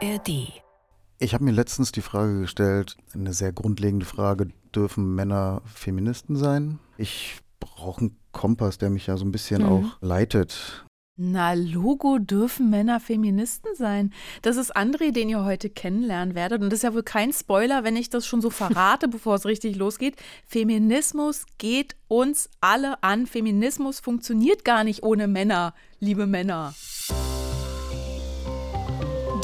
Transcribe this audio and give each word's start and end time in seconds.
ARD. 0.00 0.52
Ich 1.18 1.34
habe 1.34 1.44
mir 1.44 1.50
letztens 1.50 1.90
die 1.92 2.00
Frage 2.02 2.40
gestellt, 2.42 2.96
eine 3.14 3.32
sehr 3.32 3.52
grundlegende 3.52 4.06
Frage, 4.06 4.48
dürfen 4.74 5.14
Männer 5.14 5.62
Feministen 5.64 6.36
sein? 6.36 6.78
Ich 6.96 7.38
brauche 7.58 8.02
einen 8.02 8.16
Kompass, 8.32 8.78
der 8.78 8.90
mich 8.90 9.06
ja 9.08 9.16
so 9.16 9.24
ein 9.24 9.32
bisschen 9.32 9.62
Mhm. 9.62 9.68
auch 9.68 9.84
leitet. 10.00 10.84
Na, 11.20 11.54
Logo 11.54 12.18
dürfen 12.20 12.70
Männer 12.70 13.00
Feministen 13.00 13.74
sein. 13.74 14.12
Das 14.42 14.56
ist 14.56 14.76
André, 14.76 15.10
den 15.10 15.28
ihr 15.28 15.44
heute 15.44 15.68
kennenlernen 15.68 16.36
werdet. 16.36 16.62
Und 16.62 16.70
das 16.70 16.78
ist 16.78 16.82
ja 16.84 16.94
wohl 16.94 17.02
kein 17.02 17.32
Spoiler, 17.32 17.82
wenn 17.82 17.96
ich 17.96 18.08
das 18.08 18.24
schon 18.24 18.40
so 18.40 18.50
verrate, 18.50 19.08
bevor 19.08 19.34
es 19.34 19.44
richtig 19.44 19.74
losgeht. 19.74 20.14
Feminismus 20.46 21.44
geht 21.58 21.96
uns 22.06 22.48
alle 22.60 23.02
an. 23.02 23.26
Feminismus 23.26 23.98
funktioniert 23.98 24.64
gar 24.64 24.84
nicht 24.84 25.02
ohne 25.02 25.26
Männer, 25.26 25.74
liebe 25.98 26.28
Männer. 26.28 26.72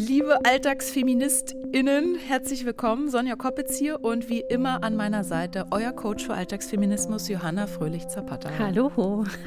Liebe 0.00 0.38
AlltagsfeministInnen, 0.44 2.14
herzlich 2.14 2.64
willkommen. 2.64 3.10
Sonja 3.10 3.34
Koppitz 3.34 3.76
hier 3.76 4.04
und 4.04 4.28
wie 4.28 4.44
immer 4.48 4.84
an 4.84 4.94
meiner 4.94 5.24
Seite 5.24 5.66
euer 5.72 5.90
Coach 5.90 6.24
für 6.24 6.34
Alltagsfeminismus, 6.34 7.28
Johanna 7.28 7.66
Fröhlich-Zapata. 7.66 8.48
Hallo, 8.60 8.92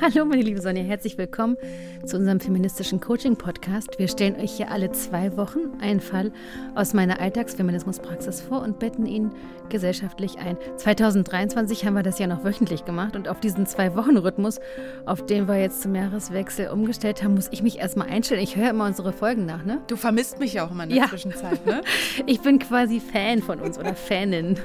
hallo 0.02 0.26
meine 0.26 0.42
liebe 0.42 0.60
Sonja, 0.60 0.84
herzlich 0.84 1.18
willkommen 1.18 1.56
zu 2.06 2.18
unserem 2.18 2.42
feministischen 2.42 3.00
Coaching-Podcast. 3.00 3.98
Wir 3.98 4.10
stellen 4.10 4.36
euch 4.36 4.52
hier 4.52 4.70
alle 4.70 4.92
zwei 4.92 5.38
Wochen 5.38 5.72
einen 5.80 6.02
Fall 6.02 6.34
aus 6.76 6.94
meiner 6.94 7.22
Alltagsfeminismuspraxis 7.22 8.42
vor 8.42 8.62
und 8.62 8.78
betten 8.78 9.06
ihn 9.06 9.32
gesellschaftlich 9.70 10.38
ein. 10.38 10.58
2023 10.76 11.86
haben 11.86 11.94
wir 11.94 12.04
das 12.04 12.20
ja 12.20 12.28
noch 12.28 12.44
wöchentlich 12.44 12.84
gemacht 12.84 13.16
und 13.16 13.30
auf 13.30 13.40
diesen 13.40 13.68
Zwei-Wochen-Rhythmus, 13.68 14.60
auf 15.06 15.26
den 15.26 15.48
wir 15.48 15.62
jetzt 15.62 15.82
zum 15.82 15.96
Jahreswechsel 15.96 16.68
umgestellt 16.68 17.24
haben, 17.24 17.36
muss 17.36 17.48
ich 17.52 17.64
mich 17.64 17.80
erstmal 17.80 18.10
einstellen. 18.10 18.44
Ich 18.44 18.58
höre 18.58 18.72
immer 18.72 18.86
unsere 18.86 19.14
Folgen 19.14 19.46
nach, 19.46 19.64
ne? 19.64 19.82
Du 19.88 19.96
vermisst 19.96 20.41
mich 20.42 20.54
ja 20.56 20.66
auch 20.66 20.72
immer 20.72 20.84
in 20.84 20.90
der 20.90 20.98
Ja. 21.00 21.08
Zwischenzeit, 21.08 21.66
ne? 21.66 21.82
Ich 22.26 22.42
bin 22.42 22.60
quasi 22.60 23.00
Fan 23.00 23.42
von 23.42 23.60
uns 23.62 23.80
oder 23.80 23.96
Fanin. 23.96 24.60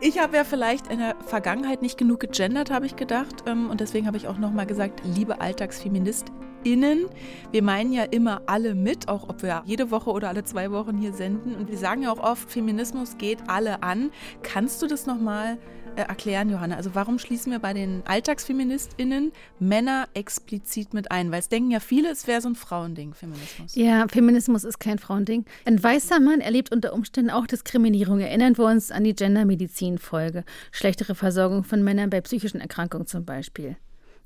Ich 0.00 0.18
habe 0.20 0.36
ja 0.36 0.44
vielleicht 0.44 0.86
in 0.92 0.98
der 1.00 1.16
Vergangenheit 1.26 1.82
nicht 1.82 1.98
genug 1.98 2.20
gegendert, 2.20 2.70
habe 2.70 2.86
ich 2.86 2.94
gedacht. 2.96 3.44
ähm, 3.46 3.68
Und 3.68 3.80
deswegen 3.80 4.06
habe 4.06 4.16
ich 4.16 4.28
auch 4.28 4.38
nochmal 4.38 4.64
gesagt, 4.64 5.02
liebe 5.04 5.40
AlltagsfeministInnen, 5.40 7.06
wir 7.50 7.62
meinen 7.62 7.92
ja 7.92 8.04
immer 8.04 8.42
alle 8.46 8.74
mit, 8.76 9.08
auch 9.08 9.28
ob 9.28 9.42
wir 9.42 9.62
jede 9.66 9.90
Woche 9.90 10.10
oder 10.10 10.28
alle 10.28 10.44
zwei 10.44 10.70
Wochen 10.70 10.96
hier 10.98 11.12
senden. 11.12 11.54
Und 11.56 11.68
wir 11.68 11.76
sagen 11.78 12.02
ja 12.02 12.12
auch 12.12 12.20
oft, 12.22 12.50
Feminismus 12.50 13.18
geht 13.18 13.38
alle 13.48 13.82
an. 13.82 14.10
Kannst 14.42 14.80
du 14.82 14.86
das 14.86 15.06
nochmal 15.06 15.54
äh, 15.54 15.58
erklären, 16.02 16.50
Johanna? 16.50 16.76
Also 16.76 16.94
warum 16.94 17.18
schließen 17.18 17.52
wir 17.52 17.58
bei 17.58 17.72
den 17.72 18.02
AlltagsfeministInnen 18.06 19.32
Männer 19.58 20.08
explizit 20.14 20.94
mit 20.94 21.10
ein? 21.10 21.30
Weil 21.30 21.40
es 21.40 21.48
denken 21.48 21.70
ja 21.70 21.80
viele, 21.80 22.10
es 22.10 22.26
wäre 22.26 22.40
so 22.40 22.48
ein 22.48 22.54
Frauending, 22.54 23.14
Feminismus. 23.14 23.74
Ja, 23.74 24.06
Feminismus 24.08 24.64
ist 24.64 24.78
kein 24.78 24.98
Frauending. 24.98 25.44
Ein 25.64 25.82
weißer 25.82 26.20
Mann 26.20 26.40
erlebt 26.40 26.72
unter 26.72 26.92
Umständen 26.92 27.30
auch 27.30 27.46
Diskriminierung. 27.46 28.20
Erinnern 28.20 28.56
wir 28.56 28.66
uns 28.66 28.90
an 28.90 29.04
die 29.04 29.14
Gendermedizin-Folge. 29.14 30.44
Schlechtere 30.72 31.14
Versorgung 31.14 31.64
von 31.64 31.82
Männern 31.82 32.10
bei 32.10 32.20
psychischen 32.20 32.60
Erkrankungen 32.60 33.06
zum 33.06 33.24
Beispiel. 33.24 33.76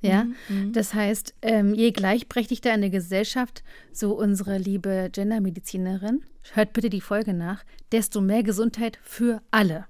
Ja, 0.02 0.26
das 0.72 0.94
heißt, 0.94 1.34
ähm, 1.42 1.74
je 1.74 1.92
gleichberechtigter 1.92 2.72
eine 2.72 2.90
Gesellschaft, 2.90 3.62
so 3.92 4.14
unsere 4.18 4.58
liebe 4.58 5.10
Gendermedizinerin, 5.12 6.24
hört 6.54 6.72
bitte 6.72 6.90
die 6.90 7.00
Folge 7.00 7.34
nach, 7.34 7.64
desto 7.92 8.20
mehr 8.20 8.42
Gesundheit 8.42 8.98
für 9.04 9.42
alle. 9.52 9.86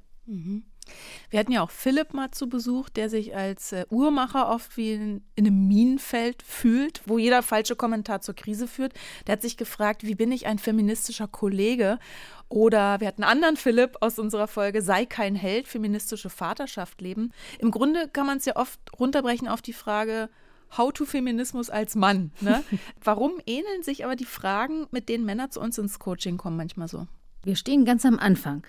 Wir 1.31 1.39
hatten 1.39 1.53
ja 1.53 1.63
auch 1.63 1.71
Philipp 1.71 2.15
mal 2.15 2.31
zu 2.31 2.49
Besuch, 2.49 2.89
der 2.89 3.09
sich 3.09 3.35
als 3.35 3.73
äh, 3.73 3.87
Uhrmacher 3.91 4.49
oft 4.49 4.77
wie 4.77 4.93
in, 4.93 5.25
in 5.35 5.47
einem 5.47 5.67
Minenfeld 5.67 6.43
fühlt, 6.43 7.03
wo 7.07 7.19
jeder 7.19 7.43
falsche 7.43 7.77
Kommentar 7.77 8.21
zur 8.21 8.35
Krise 8.35 8.69
führt. 8.69 8.93
Der 9.27 9.35
hat 9.35 9.43
sich 9.43 9.57
gefragt, 9.57 10.05
wie 10.05 10.15
bin 10.15 10.33
ich 10.33 10.47
ein 10.47 10.59
feministischer 10.59 11.29
Kollege? 11.29 11.99
Oder 12.49 13.01
wir 13.01 13.09
hatten 13.09 13.23
einen 13.23 13.33
anderen 13.33 13.57
Philipp 13.57 13.97
aus 14.01 14.19
unserer 14.19 14.47
Folge, 14.47 14.83
sei 14.83 15.07
kein 15.07 15.35
Held, 15.35 15.69
feministische 15.69 16.29
Vaterschaft 16.29 17.01
leben. 17.01 17.33
Im 17.59 17.71
Grunde 17.71 18.09
kann 18.09 18.27
man 18.27 18.39
es 18.39 18.45
ja 18.45 18.57
oft 18.57 18.79
runterbrechen 18.99 19.49
auf 19.49 19.63
die 19.63 19.73
Frage, 19.73 20.29
How 20.77 20.93
to 20.93 21.05
Feminismus 21.05 21.71
als 21.71 21.95
Mann. 21.95 22.33
Ne? 22.41 22.65
Warum 23.03 23.33
ähneln 23.47 23.83
sich 23.83 24.05
aber 24.05 24.17
die 24.17 24.25
Fragen, 24.25 24.87
mit 24.91 25.09
denen 25.09 25.25
Männer 25.25 25.51
zu 25.51 25.61
uns 25.61 25.79
ins 25.79 25.99
Coaching 25.99 26.39
kommen, 26.39 26.57
manchmal 26.57 26.89
so? 26.89 27.07
Wir 27.43 27.57
stehen 27.57 27.85
ganz 27.85 28.05
am 28.07 28.19
Anfang. 28.19 28.63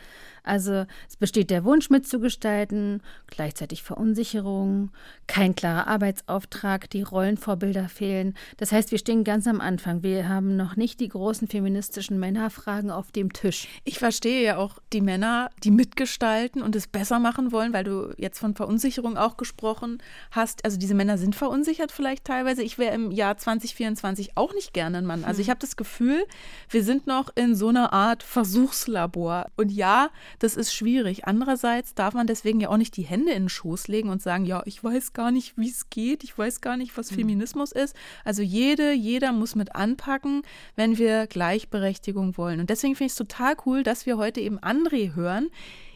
Also 0.43 0.85
es 1.09 1.15
besteht 1.17 1.49
der 1.49 1.63
Wunsch 1.63 1.89
mitzugestalten, 1.89 3.01
gleichzeitig 3.27 3.81
Verunsicherung, 3.81 4.91
kein 5.27 5.55
klarer 5.55 5.87
Arbeitsauftrag, 5.87 6.89
die 6.89 7.01
Rollenvorbilder 7.01 7.87
fehlen. 7.87 8.35
Das 8.57 8.71
heißt, 8.71 8.91
wir 8.91 8.97
stehen 8.97 9.23
ganz 9.23 9.47
am 9.47 9.61
Anfang. 9.61 10.03
Wir 10.03 10.27
haben 10.27 10.57
noch 10.57 10.75
nicht 10.75 10.99
die 10.99 11.07
großen 11.07 11.47
feministischen 11.47 12.19
Männerfragen 12.19 12.91
auf 12.91 13.11
dem 13.11 13.31
Tisch. 13.31 13.67
Ich 13.85 13.99
verstehe 13.99 14.43
ja 14.43 14.57
auch 14.57 14.79
die 14.91 15.01
Männer, 15.01 15.49
die 15.63 15.71
mitgestalten 15.71 16.61
und 16.61 16.75
es 16.75 16.87
besser 16.87 17.19
machen 17.19 17.51
wollen, 17.51 17.73
weil 17.73 17.85
du 17.85 18.13
jetzt 18.17 18.39
von 18.39 18.55
Verunsicherung 18.55 19.17
auch 19.17 19.37
gesprochen 19.37 19.99
hast. 20.31 20.65
Also 20.65 20.77
diese 20.77 20.93
Männer 20.93 21.17
sind 21.17 21.35
verunsichert 21.35 21.91
vielleicht 21.91 22.25
teilweise. 22.25 22.63
Ich 22.63 22.77
wäre 22.77 22.93
im 22.93 23.11
Jahr 23.11 23.37
2024 23.37 24.35
auch 24.35 24.53
nicht 24.53 24.73
gerne 24.73 24.97
ein 24.97 25.05
Mann. 25.05 25.23
Also 25.23 25.41
ich 25.41 25.49
habe 25.49 25.59
das 25.59 25.77
Gefühl, 25.77 26.25
wir 26.69 26.83
sind 26.83 27.07
noch 27.07 27.29
in 27.35 27.55
so 27.55 27.69
einer 27.69 27.93
Art 27.93 28.23
Versuchslabor. 28.23 29.47
Und 29.55 29.71
ja, 29.71 30.09
das 30.39 30.55
ist 30.55 30.73
schwierig. 30.73 31.25
Andererseits 31.25 31.93
darf 31.95 32.13
man 32.13 32.27
deswegen 32.27 32.59
ja 32.59 32.69
auch 32.69 32.77
nicht 32.77 32.97
die 32.97 33.03
Hände 33.03 33.31
in 33.31 33.43
den 33.43 33.49
Schoß 33.49 33.87
legen 33.87 34.09
und 34.09 34.21
sagen, 34.21 34.45
ja, 34.45 34.61
ich 34.65 34.83
weiß 34.83 35.13
gar 35.13 35.31
nicht, 35.31 35.57
wie 35.57 35.69
es 35.69 35.89
geht. 35.89 36.23
Ich 36.23 36.37
weiß 36.37 36.61
gar 36.61 36.77
nicht, 36.77 36.97
was 36.97 37.11
Feminismus 37.11 37.71
ist. 37.71 37.95
Also 38.23 38.41
jede, 38.41 38.93
jeder 38.93 39.31
muss 39.31 39.55
mit 39.55 39.75
anpacken, 39.75 40.43
wenn 40.75 40.97
wir 40.97 41.27
Gleichberechtigung 41.27 42.37
wollen. 42.37 42.59
Und 42.59 42.69
deswegen 42.69 42.95
finde 42.95 43.07
ich 43.07 43.13
es 43.13 43.17
total 43.17 43.55
cool, 43.65 43.83
dass 43.83 44.05
wir 44.05 44.17
heute 44.17 44.41
eben 44.41 44.59
André 44.59 45.15
hören. 45.15 45.49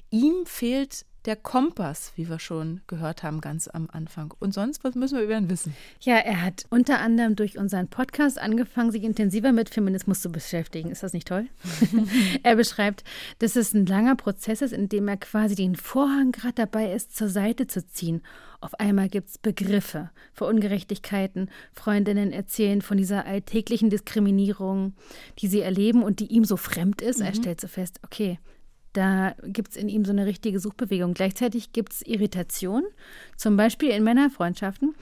Ihm 0.09 0.45
fehlt 0.45 1.05
der 1.27 1.35
Kompass, 1.35 2.13
wie 2.15 2.29
wir 2.29 2.39
schon 2.39 2.79
gehört 2.87 3.21
haben, 3.21 3.41
ganz 3.41 3.67
am 3.67 3.89
Anfang. 3.91 4.33
Und 4.39 4.53
sonst, 4.53 4.85
was 4.85 4.95
müssen 4.95 5.17
wir 5.17 5.25
über 5.25 5.37
ihn 5.37 5.49
wissen? 5.49 5.75
Ja, 5.99 6.15
er 6.15 6.41
hat 6.41 6.65
unter 6.69 6.99
anderem 6.99 7.35
durch 7.35 7.57
unseren 7.57 7.89
Podcast 7.89 8.39
angefangen, 8.39 8.91
sich 8.91 9.03
intensiver 9.03 9.51
mit 9.51 9.69
Feminismus 9.69 10.21
zu 10.21 10.31
beschäftigen. 10.31 10.89
Ist 10.89 11.03
das 11.03 11.11
nicht 11.11 11.27
toll? 11.27 11.47
er 12.43 12.55
beschreibt, 12.55 13.03
dass 13.39 13.57
es 13.57 13.73
ein 13.73 13.85
langer 13.85 14.15
Prozess 14.15 14.61
ist, 14.61 14.71
in 14.71 14.87
dem 14.87 15.09
er 15.09 15.17
quasi 15.17 15.55
den 15.55 15.75
Vorhang 15.75 16.31
gerade 16.31 16.55
dabei 16.55 16.93
ist, 16.93 17.15
zur 17.15 17.27
Seite 17.27 17.67
zu 17.67 17.85
ziehen. 17.85 18.21
Auf 18.61 18.79
einmal 18.79 19.09
gibt 19.09 19.29
es 19.29 19.37
Begriffe 19.37 20.09
für 20.33 20.45
Ungerechtigkeiten. 20.45 21.49
Freundinnen 21.73 22.31
erzählen 22.31 22.81
von 22.81 22.97
dieser 22.97 23.25
alltäglichen 23.25 23.89
Diskriminierung, 23.89 24.93
die 25.39 25.47
sie 25.47 25.61
erleben 25.61 26.03
und 26.03 26.21
die 26.21 26.27
ihm 26.27 26.45
so 26.45 26.57
fremd 26.57 27.01
ist. 27.01 27.19
Er 27.19 27.35
stellt 27.35 27.61
so 27.61 27.67
fest, 27.67 27.99
okay, 28.03 28.39
da 28.97 29.35
gibt 29.43 29.71
es 29.71 29.77
in 29.77 29.89
ihm 29.89 30.05
so 30.05 30.11
eine 30.11 30.25
richtige 30.25 30.59
Suchbewegung. 30.59 31.13
Gleichzeitig 31.13 31.71
gibt 31.71 31.93
es 31.93 32.01
Irritation, 32.01 32.83
zum 33.35 33.55
Beispiel 33.55 33.89
in 33.89 34.03
Männerfreundschaften. 34.03 34.95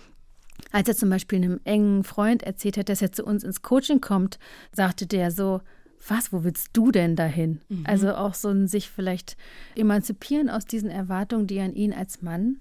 Als 0.74 0.90
er 0.90 0.96
zum 0.96 1.10
Beispiel 1.10 1.38
einem 1.42 1.62
engen 1.64 2.04
Freund 2.04 2.44
erzählt 2.44 2.78
hat, 2.78 2.90
dass 2.90 3.02
er 3.02 3.14
zu 3.14 3.24
uns 3.24 3.46
ins 3.46 3.62
Coaching 3.62 4.02
kommt, 4.02 4.38
sagte 4.74 5.08
der 5.08 5.32
so, 5.32 5.62
was, 6.08 6.34
wo 6.34 6.44
willst 6.44 6.72
du 6.74 6.92
denn 6.92 7.16
dahin? 7.16 7.62
Also 7.86 8.14
auch 8.14 8.34
so 8.34 8.50
ein 8.50 8.68
sich 8.68 8.90
vielleicht 8.90 9.38
emanzipieren 9.76 10.50
aus 10.50 10.66
diesen 10.66 10.90
Erwartungen, 10.90 11.48
die 11.48 11.62
an 11.62 11.74
ihn 11.74 11.94
als 11.94 12.22
Mann 12.22 12.60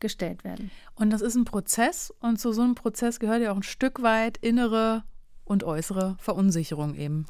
gestellt 0.00 0.42
werden. 0.42 0.72
Und 0.96 1.10
das 1.10 1.22
ist 1.22 1.36
ein 1.36 1.44
Prozess 1.44 2.12
und 2.20 2.40
zu 2.40 2.52
so 2.52 2.62
einem 2.62 2.74
Prozess 2.74 3.20
gehört 3.20 3.42
ja 3.42 3.52
auch 3.52 3.56
ein 3.56 3.62
Stück 3.62 4.02
weit 4.02 4.38
innere 4.38 5.04
und 5.44 5.62
äußere 5.62 6.16
Verunsicherung 6.18 6.96
eben. 6.96 7.26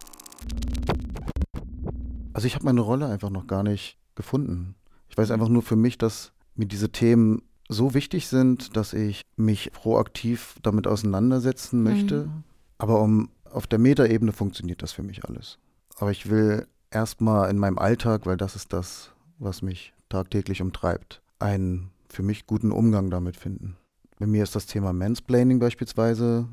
Also 2.34 2.46
ich 2.46 2.54
habe 2.54 2.66
meine 2.66 2.80
Rolle 2.80 3.06
einfach 3.06 3.30
noch 3.30 3.46
gar 3.46 3.62
nicht 3.62 3.96
gefunden. 4.16 4.74
Ich 5.08 5.16
weiß 5.16 5.30
einfach 5.30 5.48
nur 5.48 5.62
für 5.62 5.76
mich, 5.76 5.96
dass 5.96 6.32
mir 6.56 6.66
diese 6.66 6.90
Themen 6.90 7.42
so 7.68 7.94
wichtig 7.94 8.26
sind, 8.28 8.76
dass 8.76 8.92
ich 8.92 9.22
mich 9.36 9.72
proaktiv 9.72 10.56
damit 10.62 10.86
auseinandersetzen 10.86 11.82
möchte. 11.82 12.28
Aber 12.76 13.00
um 13.00 13.30
auf 13.50 13.66
der 13.66 13.78
Metaebene 13.78 14.32
funktioniert 14.32 14.82
das 14.82 14.92
für 14.92 15.02
mich 15.02 15.24
alles. 15.24 15.58
Aber 15.96 16.10
ich 16.10 16.28
will 16.28 16.66
erstmal 16.90 17.50
in 17.50 17.58
meinem 17.58 17.78
Alltag, 17.78 18.26
weil 18.26 18.36
das 18.36 18.56
ist 18.56 18.72
das, 18.72 19.12
was 19.38 19.62
mich 19.62 19.94
tagtäglich 20.08 20.60
umtreibt, 20.60 21.22
einen 21.38 21.90
für 22.08 22.22
mich 22.22 22.46
guten 22.46 22.72
Umgang 22.72 23.10
damit 23.10 23.36
finden. 23.36 23.76
Bei 24.18 24.26
mir 24.26 24.42
ist 24.42 24.54
das 24.54 24.66
Thema 24.66 24.92
Mansplaining 24.92 25.58
beispielsweise 25.58 26.48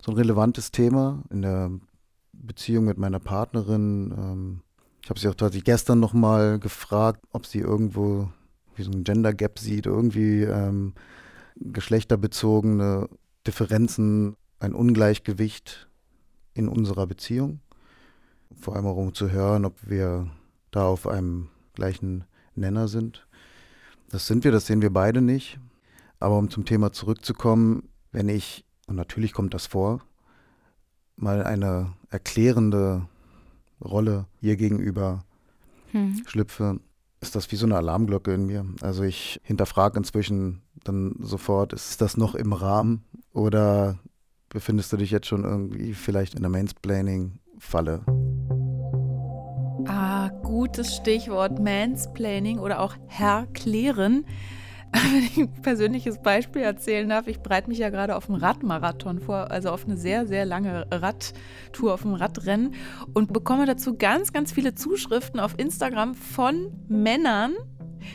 so 0.00 0.12
ein 0.12 0.16
relevantes 0.16 0.70
Thema 0.70 1.22
in 1.30 1.42
der 1.42 1.70
Beziehung 2.32 2.84
mit 2.84 2.98
meiner 2.98 3.20
Partnerin. 3.20 4.14
Ähm, 4.16 4.60
ich 5.08 5.10
habe 5.10 5.20
sie 5.20 5.28
auch 5.28 5.34
tatsächlich 5.36 5.64
gestern 5.64 6.00
nochmal 6.00 6.58
gefragt, 6.58 7.24
ob 7.32 7.46
sie 7.46 7.60
irgendwo 7.60 8.28
wie 8.76 8.82
so 8.82 8.90
ein 8.90 9.04
Gender 9.04 9.32
Gap 9.32 9.58
sieht, 9.58 9.86
irgendwie 9.86 10.42
ähm, 10.42 10.92
geschlechterbezogene 11.56 13.08
Differenzen, 13.46 14.36
ein 14.60 14.74
Ungleichgewicht 14.74 15.88
in 16.52 16.68
unserer 16.68 17.06
Beziehung. 17.06 17.60
Vor 18.60 18.76
allem 18.76 18.84
auch 18.84 18.98
um 18.98 19.14
zu 19.14 19.30
hören, 19.30 19.64
ob 19.64 19.76
wir 19.88 20.28
da 20.72 20.84
auf 20.84 21.06
einem 21.06 21.48
gleichen 21.72 22.24
Nenner 22.54 22.86
sind. 22.86 23.26
Das 24.10 24.26
sind 24.26 24.44
wir, 24.44 24.52
das 24.52 24.66
sehen 24.66 24.82
wir 24.82 24.92
beide 24.92 25.22
nicht. 25.22 25.58
Aber 26.20 26.36
um 26.36 26.50
zum 26.50 26.66
Thema 26.66 26.92
zurückzukommen, 26.92 27.88
wenn 28.12 28.28
ich, 28.28 28.62
und 28.86 28.96
natürlich 28.96 29.32
kommt 29.32 29.54
das 29.54 29.68
vor, 29.68 30.02
mal 31.16 31.42
eine 31.44 31.94
erklärende 32.10 33.08
Rolle 33.84 34.26
ihr 34.40 34.56
gegenüber 34.56 35.24
hm. 35.92 36.22
schlüpfe, 36.26 36.80
ist 37.20 37.34
das 37.34 37.50
wie 37.50 37.56
so 37.56 37.66
eine 37.66 37.76
Alarmglocke 37.76 38.32
in 38.32 38.46
mir. 38.46 38.66
Also 38.80 39.02
ich 39.02 39.40
hinterfrage 39.42 39.98
inzwischen 39.98 40.62
dann 40.84 41.16
sofort, 41.20 41.72
ist 41.72 42.00
das 42.00 42.16
noch 42.16 42.34
im 42.34 42.52
Rahmen 42.52 43.04
oder 43.32 43.98
befindest 44.48 44.92
du 44.92 44.96
dich 44.96 45.10
jetzt 45.10 45.26
schon 45.26 45.44
irgendwie 45.44 45.94
vielleicht 45.94 46.34
in 46.34 46.42
der 46.42 46.50
Mansplaining-Falle? 46.50 48.02
Ah, 49.86 50.28
gutes 50.42 50.96
Stichwort 50.96 51.58
Mansplaining 51.58 52.58
oder 52.58 52.80
auch 52.80 52.94
Herklären. 53.06 54.24
Wenn 55.12 55.22
ich 55.22 55.36
ein 55.36 55.52
persönliches 55.62 56.18
Beispiel 56.18 56.62
erzählen 56.62 57.08
darf, 57.08 57.26
ich 57.26 57.40
bereite 57.40 57.68
mich 57.68 57.78
ja 57.78 57.90
gerade 57.90 58.16
auf 58.16 58.28
einen 58.28 58.40
Radmarathon 58.40 59.20
vor, 59.20 59.50
also 59.50 59.70
auf 59.70 59.84
eine 59.84 59.96
sehr, 59.96 60.26
sehr 60.26 60.44
lange 60.44 60.86
Radtour, 60.90 61.94
auf 61.94 62.04
ein 62.04 62.14
Radrennen 62.14 62.74
und 63.14 63.32
bekomme 63.32 63.66
dazu 63.66 63.96
ganz, 63.96 64.32
ganz 64.32 64.52
viele 64.52 64.74
Zuschriften 64.74 65.40
auf 65.40 65.58
Instagram 65.58 66.14
von 66.14 66.72
Männern, 66.88 67.54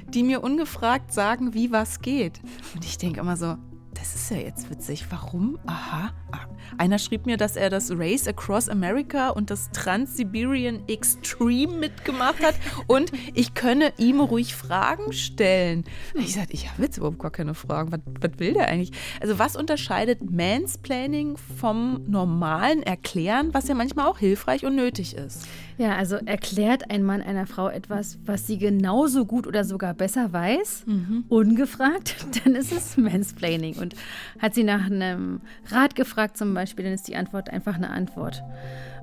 die 0.09 0.23
mir 0.23 0.43
ungefragt 0.43 1.13
sagen, 1.13 1.53
wie 1.53 1.71
was 1.71 2.01
geht. 2.01 2.39
Und 2.73 2.85
ich 2.85 2.97
denke 2.97 3.19
immer 3.19 3.37
so, 3.37 3.57
das 3.93 4.15
ist 4.15 4.31
ja 4.31 4.37
jetzt 4.37 4.69
witzig. 4.69 5.05
Warum? 5.09 5.57
Aha. 5.65 6.11
Ah. 6.31 6.39
Einer 6.77 6.97
schrieb 6.97 7.25
mir, 7.25 7.37
dass 7.37 7.55
er 7.55 7.69
das 7.69 7.91
Race 7.91 8.27
Across 8.27 8.69
America 8.69 9.29
und 9.29 9.49
das 9.49 9.69
Trans-Siberian 9.71 10.87
Extreme 10.87 11.77
mitgemacht 11.77 12.43
hat 12.43 12.55
und 12.87 13.11
ich 13.33 13.53
könne 13.53 13.93
ihm 13.97 14.19
ruhig 14.19 14.55
Fragen 14.55 15.13
stellen. 15.13 15.83
Ich 16.15 16.33
sagte, 16.33 16.53
ich 16.53 16.69
habe 16.69 16.83
jetzt 16.83 16.97
überhaupt 16.97 17.19
gar 17.19 17.31
keine 17.31 17.53
Fragen. 17.53 17.91
Was, 17.91 17.99
was 18.19 18.39
will 18.39 18.53
der 18.53 18.67
eigentlich? 18.67 18.91
Also 19.21 19.39
was 19.39 19.55
unterscheidet 19.55 20.29
Mansplaining 20.29 21.37
vom 21.37 22.01
normalen 22.07 22.83
Erklären, 22.83 23.53
was 23.53 23.67
ja 23.67 23.75
manchmal 23.75 24.07
auch 24.07 24.17
hilfreich 24.17 24.65
und 24.65 24.75
nötig 24.75 25.15
ist? 25.15 25.47
Ja, 25.77 25.95
also 25.95 26.15
erklärt 26.17 26.91
ein 26.91 27.03
Mann 27.03 27.21
einer 27.21 27.47
Frau 27.47 27.67
etwas, 27.67 28.19
was 28.25 28.45
sie 28.45 28.57
genauso 28.57 29.25
gut 29.25 29.47
oder 29.47 29.63
sogar 29.63 29.93
besser 29.93 30.31
weiß, 30.31 30.83
mhm. 30.85 31.25
ungefragt, 31.29 32.25
dann 32.43 32.55
ist 32.55 32.71
es 32.71 32.97
Mansplaining. 32.97 33.75
Und 33.83 33.95
hat 34.39 34.55
sie 34.55 34.63
nach 34.63 34.85
einem 34.85 35.41
Rat 35.69 35.95
gefragt 35.95 36.37
zum 36.37 36.53
Beispiel, 36.53 36.85
dann 36.85 36.93
ist 36.93 37.07
die 37.07 37.15
Antwort 37.15 37.49
einfach 37.51 37.75
eine 37.75 37.91
Antwort. 37.91 38.41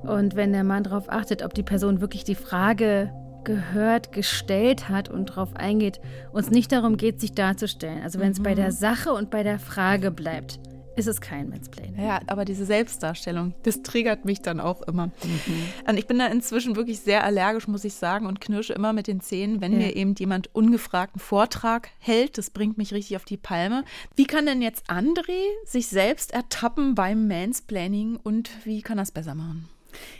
Und 0.02 0.34
wenn 0.34 0.52
der 0.52 0.64
Mann 0.64 0.82
darauf 0.82 1.08
achtet, 1.08 1.42
ob 1.44 1.54
die 1.54 1.62
Person 1.62 2.00
wirklich 2.00 2.24
die 2.24 2.34
Frage 2.34 3.12
gehört, 3.44 4.12
gestellt 4.12 4.88
hat 4.88 5.08
und 5.08 5.30
darauf 5.30 5.54
eingeht, 5.56 6.00
uns 6.32 6.50
nicht 6.50 6.72
darum 6.72 6.96
geht, 6.96 7.20
sich 7.20 7.32
darzustellen. 7.32 8.02
Also 8.02 8.18
wenn 8.18 8.32
es 8.32 8.38
mhm. 8.38 8.44
bei 8.44 8.54
der 8.54 8.72
Sache 8.72 9.12
und 9.12 9.30
bei 9.30 9.42
der 9.42 9.58
Frage 9.58 10.10
bleibt, 10.10 10.58
ist 10.96 11.06
es 11.06 11.20
kein 11.20 11.48
Mansplaining. 11.48 12.02
Ja, 12.02 12.20
aber 12.26 12.44
diese 12.44 12.64
Selbstdarstellung, 12.64 13.54
das 13.62 13.82
triggert 13.82 14.24
mich 14.24 14.42
dann 14.42 14.60
auch 14.60 14.82
immer. 14.82 15.06
Mhm. 15.06 15.62
Und 15.88 15.98
ich 15.98 16.06
bin 16.06 16.18
da 16.18 16.26
inzwischen 16.26 16.76
wirklich 16.76 17.00
sehr 17.00 17.24
allergisch, 17.24 17.68
muss 17.68 17.84
ich 17.84 17.94
sagen, 17.94 18.26
und 18.26 18.40
knirsche 18.40 18.72
immer 18.72 18.92
mit 18.92 19.06
den 19.06 19.20
Zähnen, 19.20 19.60
wenn 19.60 19.72
ja. 19.72 19.78
mir 19.78 19.96
eben 19.96 20.14
jemand 20.18 20.54
ungefragten 20.54 21.20
Vortrag 21.20 21.88
hält. 21.98 22.38
Das 22.38 22.50
bringt 22.50 22.76
mich 22.76 22.92
richtig 22.92 23.16
auf 23.16 23.24
die 23.24 23.36
Palme. 23.36 23.84
Wie 24.16 24.26
kann 24.26 24.46
denn 24.46 24.62
jetzt 24.62 24.90
André 24.90 25.46
sich 25.64 25.86
selbst 25.86 26.32
ertappen 26.32 26.94
beim 26.94 27.28
Mansplaining 27.28 28.16
und 28.16 28.50
wie 28.64 28.82
kann 28.82 28.98
er 28.98 29.02
es 29.02 29.12
besser 29.12 29.34
machen? 29.34 29.68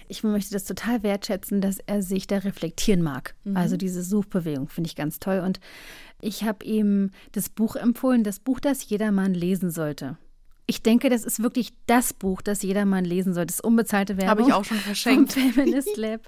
Ich 0.09 0.23
möchte 0.25 0.53
das 0.53 0.65
total 0.65 1.03
wertschätzen, 1.03 1.61
dass 1.61 1.79
er 1.79 2.03
sich 2.03 2.27
da 2.27 2.39
reflektieren 2.39 3.03
mag. 3.03 3.35
Mhm. 3.45 3.57
Also 3.57 3.77
diese 3.77 4.03
Suchbewegung 4.03 4.69
finde 4.69 4.89
ich 4.89 4.97
ganz 4.97 5.21
toll. 5.21 5.41
Und 5.41 5.61
ich 6.21 6.45
habe 6.45 6.65
ihm 6.65 7.11
das 7.33 7.49
Buch 7.49 7.77
empfohlen, 7.77 8.25
das 8.25 8.41
Buch, 8.41 8.61
das 8.61 8.89
jedermann 8.89 9.35
lesen 9.35 9.71
sollte. 9.71 10.17
Ich 10.71 10.83
denke, 10.83 11.11
das 11.11 11.25
ist 11.25 11.43
wirklich 11.43 11.73
das 11.87 12.13
Buch, 12.13 12.43
das 12.43 12.63
jedermann 12.63 13.05
lesen 13.05 13.35
sollte. 13.35 13.53
Das 13.53 13.61
unbezahlte 13.61 14.17
Werbung. 14.19 14.29
Habe 14.31 14.43
ich 14.43 14.53
auch 14.53 14.65
schon 14.65 14.77
verschenkt. 14.77 15.33
Feminist 15.33 15.97
Lab. 15.97 16.21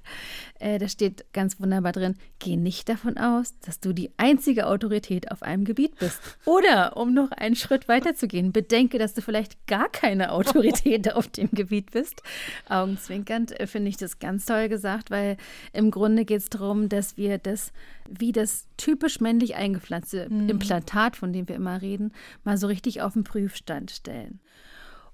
Äh, 0.58 0.80
da 0.80 0.88
steht 0.88 1.32
ganz 1.32 1.60
wunderbar 1.60 1.92
drin: 1.92 2.16
Geh 2.40 2.56
nicht 2.56 2.88
davon 2.88 3.18
aus, 3.18 3.54
dass 3.60 3.78
du 3.78 3.92
die 3.92 4.10
einzige 4.16 4.66
Autorität 4.66 5.30
auf 5.30 5.44
einem 5.44 5.64
Gebiet 5.64 5.96
bist. 5.96 6.20
Oder, 6.44 6.96
um 6.96 7.14
noch 7.14 7.30
einen 7.30 7.54
Schritt 7.54 7.86
weiter 7.86 8.16
zu 8.16 8.26
gehen, 8.26 8.50
bedenke, 8.50 8.98
dass 8.98 9.14
du 9.14 9.22
vielleicht 9.22 9.64
gar 9.68 9.88
keine 9.88 10.32
Autorität 10.32 11.12
auf 11.12 11.28
dem 11.28 11.48
Gebiet 11.52 11.92
bist. 11.92 12.20
Augenzwinkernd 12.68 13.60
äh, 13.60 13.68
finde 13.68 13.90
ich 13.90 13.96
das 13.96 14.18
ganz 14.18 14.44
toll 14.44 14.68
gesagt, 14.68 15.12
weil 15.12 15.36
im 15.72 15.92
Grunde 15.92 16.24
geht 16.24 16.38
es 16.38 16.50
darum, 16.50 16.88
dass 16.88 17.16
wir 17.16 17.38
das, 17.38 17.72
wie 18.08 18.32
das 18.32 18.66
typisch 18.76 19.20
männlich 19.20 19.54
eingepflanzte 19.54 20.28
mhm. 20.28 20.48
Implantat, 20.48 21.14
von 21.14 21.32
dem 21.32 21.48
wir 21.48 21.54
immer 21.54 21.80
reden, 21.80 22.12
mal 22.42 22.56
so 22.56 22.66
richtig 22.66 23.02
auf 23.02 23.12
den 23.12 23.22
Prüfstand 23.22 23.92
stellen. 23.92 24.31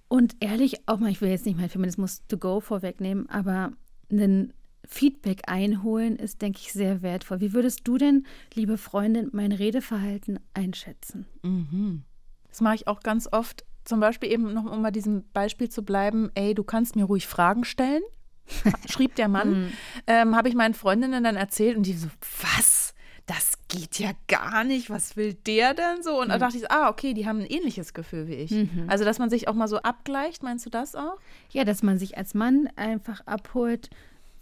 Und 0.09 0.37
ehrlich, 0.41 0.89
auch 0.89 0.99
mal, 0.99 1.11
ich 1.11 1.21
will 1.21 1.31
jetzt 1.31 1.45
nicht 1.45 1.59
mein 1.59 1.69
Feminismus 1.69 2.27
to 2.29 2.39
go 2.39 2.61
vorwegnehmen, 2.61 3.29
aber 3.29 3.73
ein 4.11 4.55
Feedback 4.87 5.43
einholen 5.47 6.17
ist, 6.17 6.41
denke 6.41 6.61
ich, 6.63 6.73
sehr 6.73 7.03
wertvoll. 7.03 7.41
Wie 7.41 7.53
würdest 7.53 7.87
du 7.87 7.99
denn, 7.99 8.27
liebe 8.55 8.79
Freundin, 8.79 9.29
mein 9.33 9.53
Redeverhalten 9.53 10.41
einschätzen? 10.55 11.27
Mhm. 11.43 12.05
Das 12.49 12.63
mache 12.63 12.77
ich 12.77 12.87
auch 12.87 13.01
ganz 13.01 13.29
oft. 13.31 13.65
Zum 13.85 14.01
Beispiel 14.01 14.33
eben 14.33 14.55
noch, 14.55 14.71
um 14.71 14.83
bei 14.83 14.91
diesem 14.91 15.25
Beispiel 15.33 15.69
zu 15.69 15.83
bleiben, 15.83 16.31
ey, 16.35 16.55
du 16.55 16.65
kannst 16.65 16.97
mir 16.97 17.05
ruhig 17.05 17.27
Fragen 17.27 17.65
stellen, 17.65 18.03
schrieb 18.89 19.15
der 19.17 19.29
Mann. 19.29 19.49
Mhm. 19.59 19.73
ähm, 20.07 20.37
Habe 20.37 20.49
ich 20.49 20.55
meinen 20.55 20.75
Freundinnen 20.75 21.23
dann 21.23 21.37
erzählt 21.37 21.77
und 21.77 21.85
die 21.85 21.93
so, 21.93 22.09
was? 22.41 22.95
das 23.29 23.58
geht 23.69 23.99
ja 23.99 24.13
gar 24.27 24.65
nicht, 24.65 24.91
was 24.91 25.17
will 25.17 25.35
der 25.35 25.75
denn 25.75 26.03
so? 26.03 26.19
Und 26.19 26.29
mhm. 26.29 26.33
da 26.33 26.39
dachte 26.39 26.57
ich, 26.57 26.71
ah, 26.71 26.89
okay, 26.89 27.15
die 27.15 27.27
haben 27.27 27.41
ein 27.41 27.47
ähnliches 27.47 27.95
Gefühl 27.95 28.27
wie 28.27 28.35
ich. 28.35 28.51
Mhm. 28.51 28.85
Also, 28.89 29.05
dass 29.05 29.19
man 29.19 29.31
sich 29.31 29.47
auch 29.47 29.55
mal 29.55 29.69
so 29.69 29.79
abgleicht, 29.79 30.43
meinst 30.43 30.67
du 30.67 30.71
das 30.71 30.95
auch? 30.95 31.19
Ja, 31.51 31.65
dass 31.65 31.83
man 31.83 31.99
sich 31.99 32.17
als 32.17 32.35
Mann 32.35 32.69
einfach 32.77 33.21
abholt, 33.27 33.91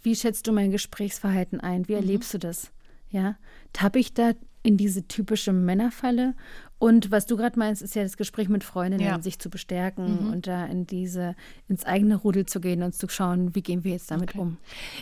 wie 0.01 0.15
schätzt 0.15 0.47
du 0.47 0.53
mein 0.53 0.71
Gesprächsverhalten 0.71 1.59
ein? 1.59 1.87
Wie 1.87 1.93
mhm. 1.93 1.99
erlebst 1.99 2.33
du 2.33 2.37
das? 2.37 2.71
Ja, 3.09 3.35
tappe 3.73 3.99
ich 3.99 4.13
da 4.13 4.31
in 4.67 4.77
diese 4.77 5.07
typische 5.07 5.53
Männerfalle 5.53 6.33
und 6.79 7.09
was 7.09 7.25
du 7.25 7.37
gerade 7.37 7.57
meinst, 7.57 7.81
ist 7.81 7.95
ja 7.95 8.03
das 8.03 8.17
Gespräch 8.17 8.49
mit 8.49 8.63
Freundinnen, 8.63 9.03
ja. 9.03 9.19
sich 9.19 9.39
zu 9.39 9.49
bestärken 9.49 10.25
mhm. 10.25 10.31
und 10.31 10.47
da 10.47 10.65
in 10.65 10.85
diese, 10.85 11.35
ins 11.67 11.83
eigene 11.85 12.15
Rudel 12.15 12.45
zu 12.45 12.61
gehen 12.61 12.83
und 12.83 12.93
zu 12.93 13.09
schauen, 13.09 13.55
wie 13.55 13.63
gehen 13.63 13.83
wir 13.83 13.93
jetzt 13.93 14.11
damit 14.11 14.29
okay. 14.29 14.39
um. 14.39 14.57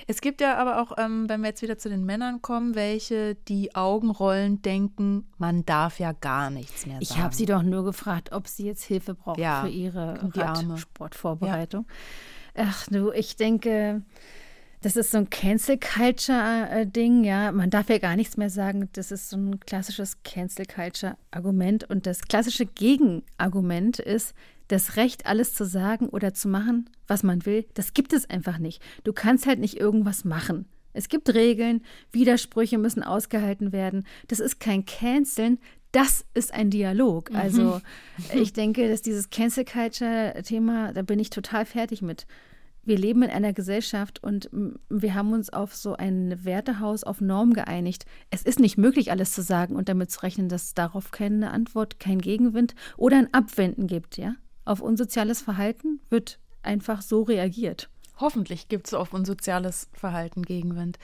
Es 0.07 0.21
gibt 0.21 0.39
ja 0.39 0.57
aber 0.57 0.81
auch, 0.81 0.97
ähm, 0.97 1.27
wenn 1.27 1.41
wir 1.41 1.49
jetzt 1.49 1.61
wieder 1.61 1.77
zu 1.77 1.89
den 1.89 2.05
Männern 2.05 2.41
kommen, 2.41 2.75
welche, 2.75 3.35
die 3.49 3.75
Augenrollen 3.75 4.61
denken, 4.61 5.25
man 5.37 5.65
darf 5.65 5.99
ja 5.99 6.13
gar 6.13 6.49
nichts 6.49 6.85
mehr 6.85 6.95
sagen. 6.95 7.03
Ich 7.03 7.17
habe 7.17 7.35
sie 7.35 7.45
doch 7.45 7.61
nur 7.61 7.83
gefragt, 7.83 8.31
ob 8.31 8.47
sie 8.47 8.65
jetzt 8.65 8.83
Hilfe 8.83 9.13
braucht 9.13 9.39
ja. 9.39 9.63
für 9.63 9.69
ihre 9.69 10.17
Sportvorbereitung. 10.77 11.85
Ja. 12.55 12.67
Ach 12.69 12.87
du, 12.87 13.11
ich 13.11 13.35
denke, 13.35 14.01
das 14.85 14.95
ist 14.95 15.09
so 15.09 15.17
ein 15.17 15.31
Cancel 15.31 15.79
Culture-Ding, 15.79 17.23
ja. 17.23 17.51
Man 17.51 17.71
darf 17.71 17.89
ja 17.89 17.97
gar 17.97 18.15
nichts 18.15 18.37
mehr 18.37 18.51
sagen. 18.51 18.87
Das 18.93 19.11
ist 19.11 19.31
so 19.31 19.35
ein 19.35 19.59
klassisches 19.59 20.21
Cancel 20.21 20.67
Culture-Argument. 20.67 21.89
Und 21.89 22.05
das 22.05 22.21
klassische 22.21 22.67
Gegenargument 22.67 23.97
ist, 23.97 24.35
das 24.67 24.95
Recht, 24.95 25.25
alles 25.25 25.55
zu 25.55 25.65
sagen 25.65 26.07
oder 26.07 26.35
zu 26.35 26.47
machen, 26.47 26.87
was 27.07 27.23
man 27.23 27.47
will, 27.47 27.65
das 27.73 27.95
gibt 27.95 28.13
es 28.13 28.29
einfach 28.29 28.59
nicht. 28.59 28.79
Du 29.03 29.11
kannst 29.11 29.47
halt 29.47 29.57
nicht 29.57 29.75
irgendwas 29.79 30.23
machen. 30.23 30.67
Es 30.93 31.09
gibt 31.09 31.33
Regeln, 31.33 31.81
Widersprüche 32.11 32.77
müssen 32.77 33.01
ausgehalten 33.01 33.71
werden. 33.71 34.05
Das 34.27 34.39
ist 34.39 34.59
kein 34.59 34.85
Canceln, 34.85 35.57
das 35.93 36.25
ist 36.35 36.53
ein 36.53 36.69
Dialog. 36.69 37.31
Mhm. 37.31 37.35
Also 37.37 37.81
ich 38.35 38.53
denke, 38.53 38.87
dass 38.87 39.01
dieses 39.01 39.31
Cancel 39.31 39.65
Culture-Thema, 39.65 40.93
da 40.93 41.01
bin 41.01 41.17
ich 41.17 41.31
total 41.31 41.65
fertig 41.65 42.03
mit 42.03 42.27
wir 42.85 42.97
leben 42.97 43.23
in 43.23 43.29
einer 43.29 43.53
Gesellschaft 43.53 44.23
und 44.23 44.49
wir 44.89 45.13
haben 45.13 45.33
uns 45.33 45.51
auf 45.51 45.75
so 45.75 45.95
ein 45.95 46.43
Wertehaus, 46.45 47.03
auf 47.03 47.21
Norm 47.21 47.53
geeinigt. 47.53 48.05
Es 48.29 48.43
ist 48.43 48.59
nicht 48.59 48.77
möglich, 48.77 49.11
alles 49.11 49.33
zu 49.33 49.41
sagen 49.41 49.75
und 49.75 49.89
damit 49.89 50.11
zu 50.11 50.21
rechnen, 50.21 50.49
dass 50.49 50.63
es 50.63 50.73
darauf 50.73 51.11
keine 51.11 51.51
Antwort, 51.51 51.99
kein 51.99 52.19
Gegenwind 52.19 52.75
oder 52.97 53.17
ein 53.17 53.33
Abwenden 53.33 53.87
gibt, 53.87 54.17
ja? 54.17 54.35
Auf 54.63 54.81
unsoziales 54.81 55.41
Verhalten 55.41 55.99
wird 56.09 56.39
einfach 56.63 57.01
so 57.01 57.21
reagiert. 57.21 57.89
Hoffentlich 58.17 58.67
gibt 58.67 58.87
es 58.87 58.93
auf 58.93 59.13
unsoziales 59.13 59.89
Verhalten 59.93 60.43
Gegenwind. 60.43 60.97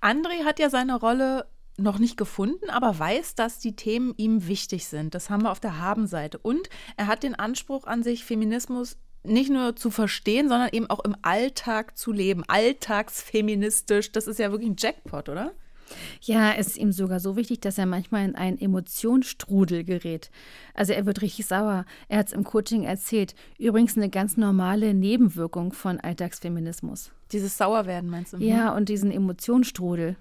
André 0.00 0.44
hat 0.44 0.58
ja 0.58 0.70
seine 0.70 0.96
Rolle 0.98 1.46
noch 1.76 1.98
nicht 1.98 2.16
gefunden, 2.16 2.70
aber 2.70 2.98
weiß, 2.98 3.34
dass 3.34 3.58
die 3.58 3.74
Themen 3.74 4.14
ihm 4.16 4.46
wichtig 4.46 4.86
sind. 4.86 5.14
Das 5.14 5.30
haben 5.30 5.42
wir 5.42 5.50
auf 5.50 5.60
der 5.60 5.80
Habenseite. 5.80 6.38
Und 6.38 6.68
er 6.96 7.06
hat 7.06 7.22
den 7.22 7.34
Anspruch 7.34 7.84
an 7.84 8.02
sich, 8.02 8.24
Feminismus 8.24 8.98
nicht 9.24 9.50
nur 9.50 9.76
zu 9.76 9.90
verstehen, 9.90 10.48
sondern 10.48 10.70
eben 10.72 10.90
auch 10.90 11.00
im 11.00 11.16
Alltag 11.22 11.96
zu 11.96 12.12
leben. 12.12 12.44
Alltagsfeministisch, 12.46 14.12
das 14.12 14.26
ist 14.26 14.38
ja 14.38 14.50
wirklich 14.50 14.70
ein 14.70 14.76
Jackpot, 14.78 15.28
oder? 15.28 15.52
Ja, 16.20 16.52
es 16.52 16.68
ist 16.68 16.78
ihm 16.78 16.92
sogar 16.92 17.20
so 17.20 17.36
wichtig, 17.36 17.60
dass 17.60 17.78
er 17.78 17.86
manchmal 17.86 18.24
in 18.24 18.34
einen 18.34 18.58
Emotionsstrudel 18.58 19.84
gerät. 19.84 20.30
Also 20.74 20.92
er 20.92 21.06
wird 21.06 21.22
richtig 21.22 21.46
sauer. 21.46 21.84
Er 22.08 22.18
hat 22.18 22.28
es 22.28 22.32
im 22.32 22.44
Coaching 22.44 22.84
erzählt. 22.84 23.34
Übrigens 23.58 23.96
eine 23.96 24.08
ganz 24.08 24.36
normale 24.36 24.94
Nebenwirkung 24.94 25.72
von 25.72 26.00
Alltagsfeminismus. 26.00 27.12
Dieses 27.32 27.56
Sauerwerden 27.56 28.10
meinst 28.10 28.32
du? 28.32 28.38
Ja, 28.38 28.70
mhm. 28.70 28.76
und 28.78 28.88
diesen 28.88 29.10
Emotionsstrudel. 29.10 30.16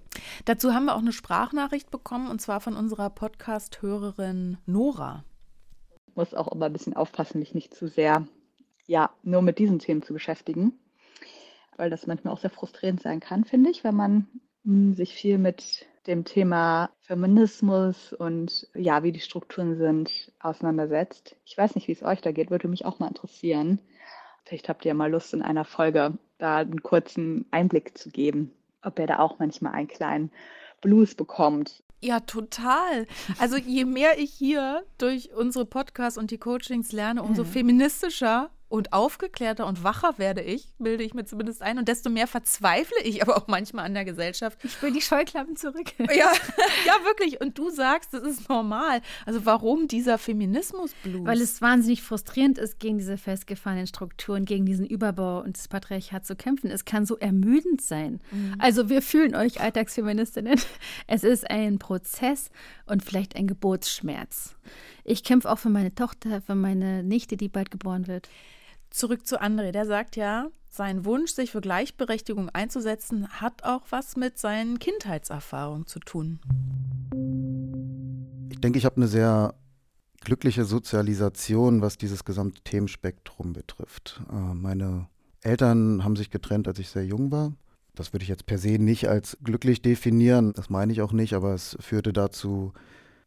Dazu 0.45 0.73
haben 0.73 0.85
wir 0.85 0.95
auch 0.95 0.99
eine 0.99 1.13
Sprachnachricht 1.13 1.91
bekommen 1.91 2.29
und 2.29 2.41
zwar 2.41 2.61
von 2.61 2.75
unserer 2.75 3.09
Podcast-Hörerin 3.09 4.57
Nora. 4.65 5.23
Ich 6.07 6.15
muss 6.15 6.33
auch 6.33 6.51
immer 6.51 6.65
ein 6.65 6.73
bisschen 6.73 6.95
aufpassen, 6.95 7.39
mich 7.39 7.53
nicht 7.53 7.73
zu 7.73 7.87
sehr 7.87 8.27
ja, 8.91 9.09
nur 9.23 9.41
mit 9.41 9.57
diesen 9.57 9.79
Themen 9.79 10.03
zu 10.03 10.11
beschäftigen, 10.13 10.73
weil 11.77 11.89
das 11.89 12.07
manchmal 12.07 12.33
auch 12.33 12.39
sehr 12.41 12.49
frustrierend 12.49 13.01
sein 13.01 13.21
kann, 13.21 13.45
finde 13.45 13.69
ich, 13.69 13.85
wenn 13.85 13.95
man 13.95 14.27
hm, 14.65 14.93
sich 14.93 15.13
viel 15.13 15.37
mit 15.37 15.85
dem 16.07 16.25
Thema 16.25 16.89
Feminismus 16.99 18.11
und 18.11 18.67
ja, 18.73 19.01
wie 19.03 19.13
die 19.13 19.21
Strukturen 19.21 19.77
sind, 19.77 20.33
auseinandersetzt. 20.41 21.37
Ich 21.45 21.57
weiß 21.57 21.75
nicht, 21.75 21.87
wie 21.87 21.93
es 21.93 22.03
euch 22.03 22.19
da 22.19 22.33
geht, 22.33 22.51
würde 22.51 22.67
mich 22.67 22.83
auch 22.83 22.99
mal 22.99 23.07
interessieren. 23.07 23.79
Vielleicht 24.43 24.67
habt 24.67 24.83
ihr 24.83 24.93
mal 24.93 25.09
Lust, 25.09 25.33
in 25.33 25.41
einer 25.41 25.63
Folge 25.63 26.17
da 26.37 26.57
einen 26.57 26.83
kurzen 26.83 27.45
Einblick 27.51 27.97
zu 27.97 28.09
geben, 28.09 28.51
ob 28.81 28.99
ihr 28.99 29.07
da 29.07 29.19
auch 29.19 29.39
manchmal 29.39 29.71
einen 29.71 29.87
kleinen 29.87 30.31
Blues 30.81 31.15
bekommt. 31.15 31.81
Ja, 32.01 32.19
total. 32.19 33.07
Also 33.39 33.55
je 33.55 33.85
mehr 33.85 34.19
ich 34.19 34.33
hier 34.33 34.83
durch 34.97 35.33
unsere 35.33 35.65
Podcasts 35.65 36.17
und 36.17 36.31
die 36.31 36.39
Coachings 36.39 36.91
lerne, 36.91 37.23
umso 37.23 37.45
feministischer 37.45 38.49
und 38.71 38.93
aufgeklärter 38.93 39.67
und 39.67 39.83
wacher 39.83 40.17
werde 40.17 40.41
ich, 40.41 40.69
bilde 40.79 41.03
ich 41.03 41.13
mir 41.13 41.25
zumindest 41.25 41.61
ein. 41.61 41.77
Und 41.77 41.89
desto 41.89 42.09
mehr 42.09 42.25
verzweifle 42.25 42.95
ich 43.03 43.21
aber 43.21 43.35
auch 43.35 43.47
manchmal 43.47 43.85
an 43.85 43.93
der 43.93 44.05
Gesellschaft. 44.05 44.57
Ich 44.63 44.81
will 44.81 44.93
die 44.93 45.01
Scheuklappen 45.01 45.55
zurück. 45.55 45.91
Ja, 46.11 46.31
ja, 46.85 47.05
wirklich. 47.05 47.39
Und 47.39 47.57
du 47.57 47.69
sagst, 47.69 48.13
das 48.13 48.23
ist 48.23 48.49
normal. 48.49 49.01
Also 49.25 49.45
warum 49.45 49.87
dieser 49.87 50.17
Feminismus-Blues? 50.17 51.25
Weil 51.25 51.41
es 51.41 51.61
wahnsinnig 51.61 52.01
frustrierend 52.01 52.57
ist, 52.57 52.79
gegen 52.79 52.97
diese 52.97 53.17
festgefahrenen 53.17 53.87
Strukturen, 53.87 54.45
gegen 54.45 54.65
diesen 54.65 54.85
Überbau 54.85 55.39
und 55.39 55.57
das 55.57 55.67
Patriarchat 55.67 56.25
zu 56.25 56.35
kämpfen. 56.35 56.69
Es 56.69 56.83
kann 56.83 57.05
so 57.05 57.17
ermüdend 57.17 57.81
sein. 57.81 58.19
Mhm. 58.31 58.55
Also 58.59 58.89
wir 58.89 59.01
fühlen 59.01 59.35
euch 59.35 59.61
Alltagsfeministinnen. 59.61 60.59
Es 61.07 61.23
ist 61.23 61.49
ein 61.49 61.79
Prozess 61.79 62.49
und 62.85 63.03
vielleicht 63.03 63.35
ein 63.35 63.47
Geburtsschmerz. 63.47 64.55
Ich 65.03 65.23
kämpfe 65.23 65.49
auch 65.49 65.59
für 65.59 65.69
meine 65.69 65.95
Tochter, 65.95 66.41
für 66.41 66.55
meine 66.55 67.03
Nichte, 67.03 67.37
die 67.37 67.49
bald 67.49 67.71
geboren 67.71 68.07
wird 68.07 68.29
zurück 68.91 69.25
zu 69.25 69.41
André. 69.41 69.71
Der 69.71 69.85
sagt 69.85 70.15
ja, 70.15 70.49
sein 70.69 71.03
Wunsch, 71.05 71.31
sich 71.33 71.51
für 71.51 71.61
Gleichberechtigung 71.61 72.49
einzusetzen, 72.49 73.27
hat 73.29 73.63
auch 73.63 73.83
was 73.89 74.15
mit 74.15 74.37
seinen 74.37 74.79
Kindheitserfahrungen 74.79 75.87
zu 75.87 75.99
tun. 75.99 76.39
Ich 78.49 78.61
denke, 78.61 78.77
ich 78.77 78.85
habe 78.85 78.97
eine 78.97 79.07
sehr 79.07 79.55
glückliche 80.21 80.65
Sozialisation, 80.65 81.81
was 81.81 81.97
dieses 81.97 82.23
gesamte 82.23 82.61
Themenspektrum 82.61 83.53
betrifft. 83.53 84.21
Äh, 84.31 84.53
meine 84.53 85.07
Eltern 85.41 86.03
haben 86.03 86.15
sich 86.15 86.29
getrennt, 86.29 86.67
als 86.67 86.79
ich 86.79 86.89
sehr 86.89 87.05
jung 87.05 87.31
war. 87.31 87.53
Das 87.95 88.13
würde 88.13 88.23
ich 88.23 88.29
jetzt 88.29 88.45
per 88.45 88.57
se 88.57 88.77
nicht 88.79 89.09
als 89.09 89.37
glücklich 89.43 89.81
definieren, 89.81 90.53
das 90.53 90.69
meine 90.69 90.93
ich 90.93 91.01
auch 91.01 91.11
nicht, 91.11 91.33
aber 91.33 91.53
es 91.53 91.75
führte 91.81 92.13
dazu, 92.13 92.71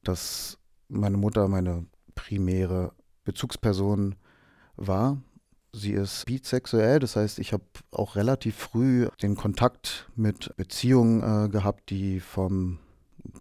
dass 0.03 0.59
meine 0.89 1.19
Mutter 1.19 1.49
meine 1.49 1.85
primäre 2.15 2.93
Bezugsperson 3.25 4.15
war 4.77 5.19
Sie 5.77 5.91
ist 5.91 6.25
bisexuell, 6.27 7.01
das 7.01 7.17
heißt, 7.17 7.41
ich 7.41 7.53
habe 7.53 7.65
auch 7.91 8.15
relativ 8.15 8.55
früh 8.55 9.09
den 9.21 9.35
Kontakt 9.35 10.09
mit 10.15 10.55
Beziehungen 10.57 11.47
äh, 11.47 11.49
gehabt, 11.49 11.91
die 11.91 12.21
vom, 12.21 12.79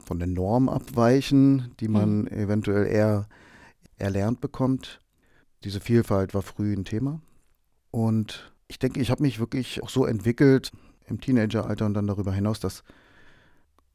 von 0.03 0.17
der 0.17 0.27
Norm 0.27 0.67
abweichen, 0.67 1.75
die 1.79 1.87
man 1.87 2.21
mhm. 2.21 2.27
eventuell 2.29 2.87
eher 2.87 3.27
erlernt 3.97 4.41
bekommt. 4.41 4.99
Diese 5.63 5.79
Vielfalt 5.79 6.33
war 6.33 6.41
früh 6.41 6.73
ein 6.73 6.85
Thema. 6.85 7.21
Und 7.91 8.51
ich 8.67 8.79
denke, 8.79 8.99
ich 8.99 9.11
habe 9.11 9.21
mich 9.21 9.39
wirklich 9.39 9.83
auch 9.83 9.89
so 9.89 10.07
entwickelt 10.07 10.71
im 11.05 11.21
Teenageralter 11.21 11.85
und 11.85 11.93
dann 11.93 12.07
darüber 12.07 12.33
hinaus, 12.33 12.59
dass 12.59 12.83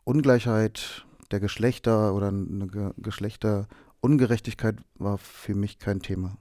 Ungleichheit 0.05 1.05
der 1.33 1.41
Geschlechter 1.41 2.15
oder 2.15 2.29
eine 2.29 2.69
Ge 2.69 2.93
Geschlechterungerechtigkeit 2.99 4.77
war 4.95 5.19
für 5.19 5.57
mich 5.57 5.81
kein 5.81 5.99
Thema. 5.99 6.39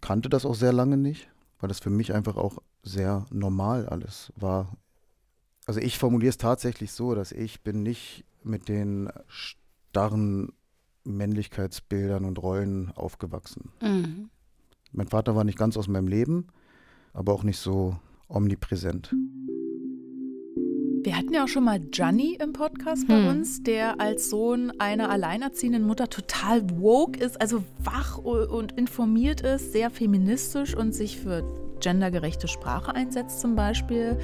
Kannte 0.00 0.28
das 0.28 0.44
auch 0.44 0.56
sehr 0.56 0.72
lange 0.72 0.96
nicht 0.96 1.30
weil 1.66 1.68
das 1.68 1.80
für 1.80 1.90
mich 1.90 2.14
einfach 2.14 2.36
auch 2.36 2.58
sehr 2.84 3.26
normal 3.32 3.88
alles 3.88 4.32
war. 4.36 4.76
Also 5.66 5.80
ich 5.80 5.98
formuliere 5.98 6.28
es 6.28 6.38
tatsächlich 6.38 6.92
so, 6.92 7.16
dass 7.16 7.32
ich 7.32 7.64
bin 7.64 7.82
nicht 7.82 8.24
mit 8.44 8.68
den 8.68 9.10
starren 9.26 10.52
Männlichkeitsbildern 11.02 12.24
und 12.24 12.40
Rollen 12.40 12.92
aufgewachsen. 12.92 13.72
Mhm. 13.82 14.30
Mein 14.92 15.08
Vater 15.08 15.34
war 15.34 15.42
nicht 15.42 15.58
ganz 15.58 15.76
aus 15.76 15.88
meinem 15.88 16.06
Leben, 16.06 16.46
aber 17.12 17.32
auch 17.32 17.42
nicht 17.42 17.58
so 17.58 17.98
omnipräsent. 18.28 19.12
Wir 21.06 21.16
hatten 21.16 21.32
ja 21.32 21.44
auch 21.44 21.48
schon 21.48 21.62
mal 21.62 21.78
Gianni 21.78 22.36
im 22.42 22.52
Podcast 22.52 23.06
bei 23.06 23.14
hm. 23.14 23.28
uns, 23.28 23.62
der 23.62 24.00
als 24.00 24.28
Sohn 24.28 24.72
einer 24.80 25.08
alleinerziehenden 25.08 25.84
Mutter 25.84 26.10
total 26.10 26.68
woke 26.80 27.20
ist, 27.20 27.40
also 27.40 27.62
wach 27.78 28.18
und 28.18 28.72
informiert 28.72 29.40
ist, 29.40 29.70
sehr 29.70 29.90
feministisch 29.90 30.74
und 30.74 30.96
sich 30.96 31.20
für 31.20 31.44
gendergerechte 31.80 32.48
Sprache 32.48 32.94
einsetzt 32.94 33.40
zum 33.40 33.54
Beispiel. 33.54 34.18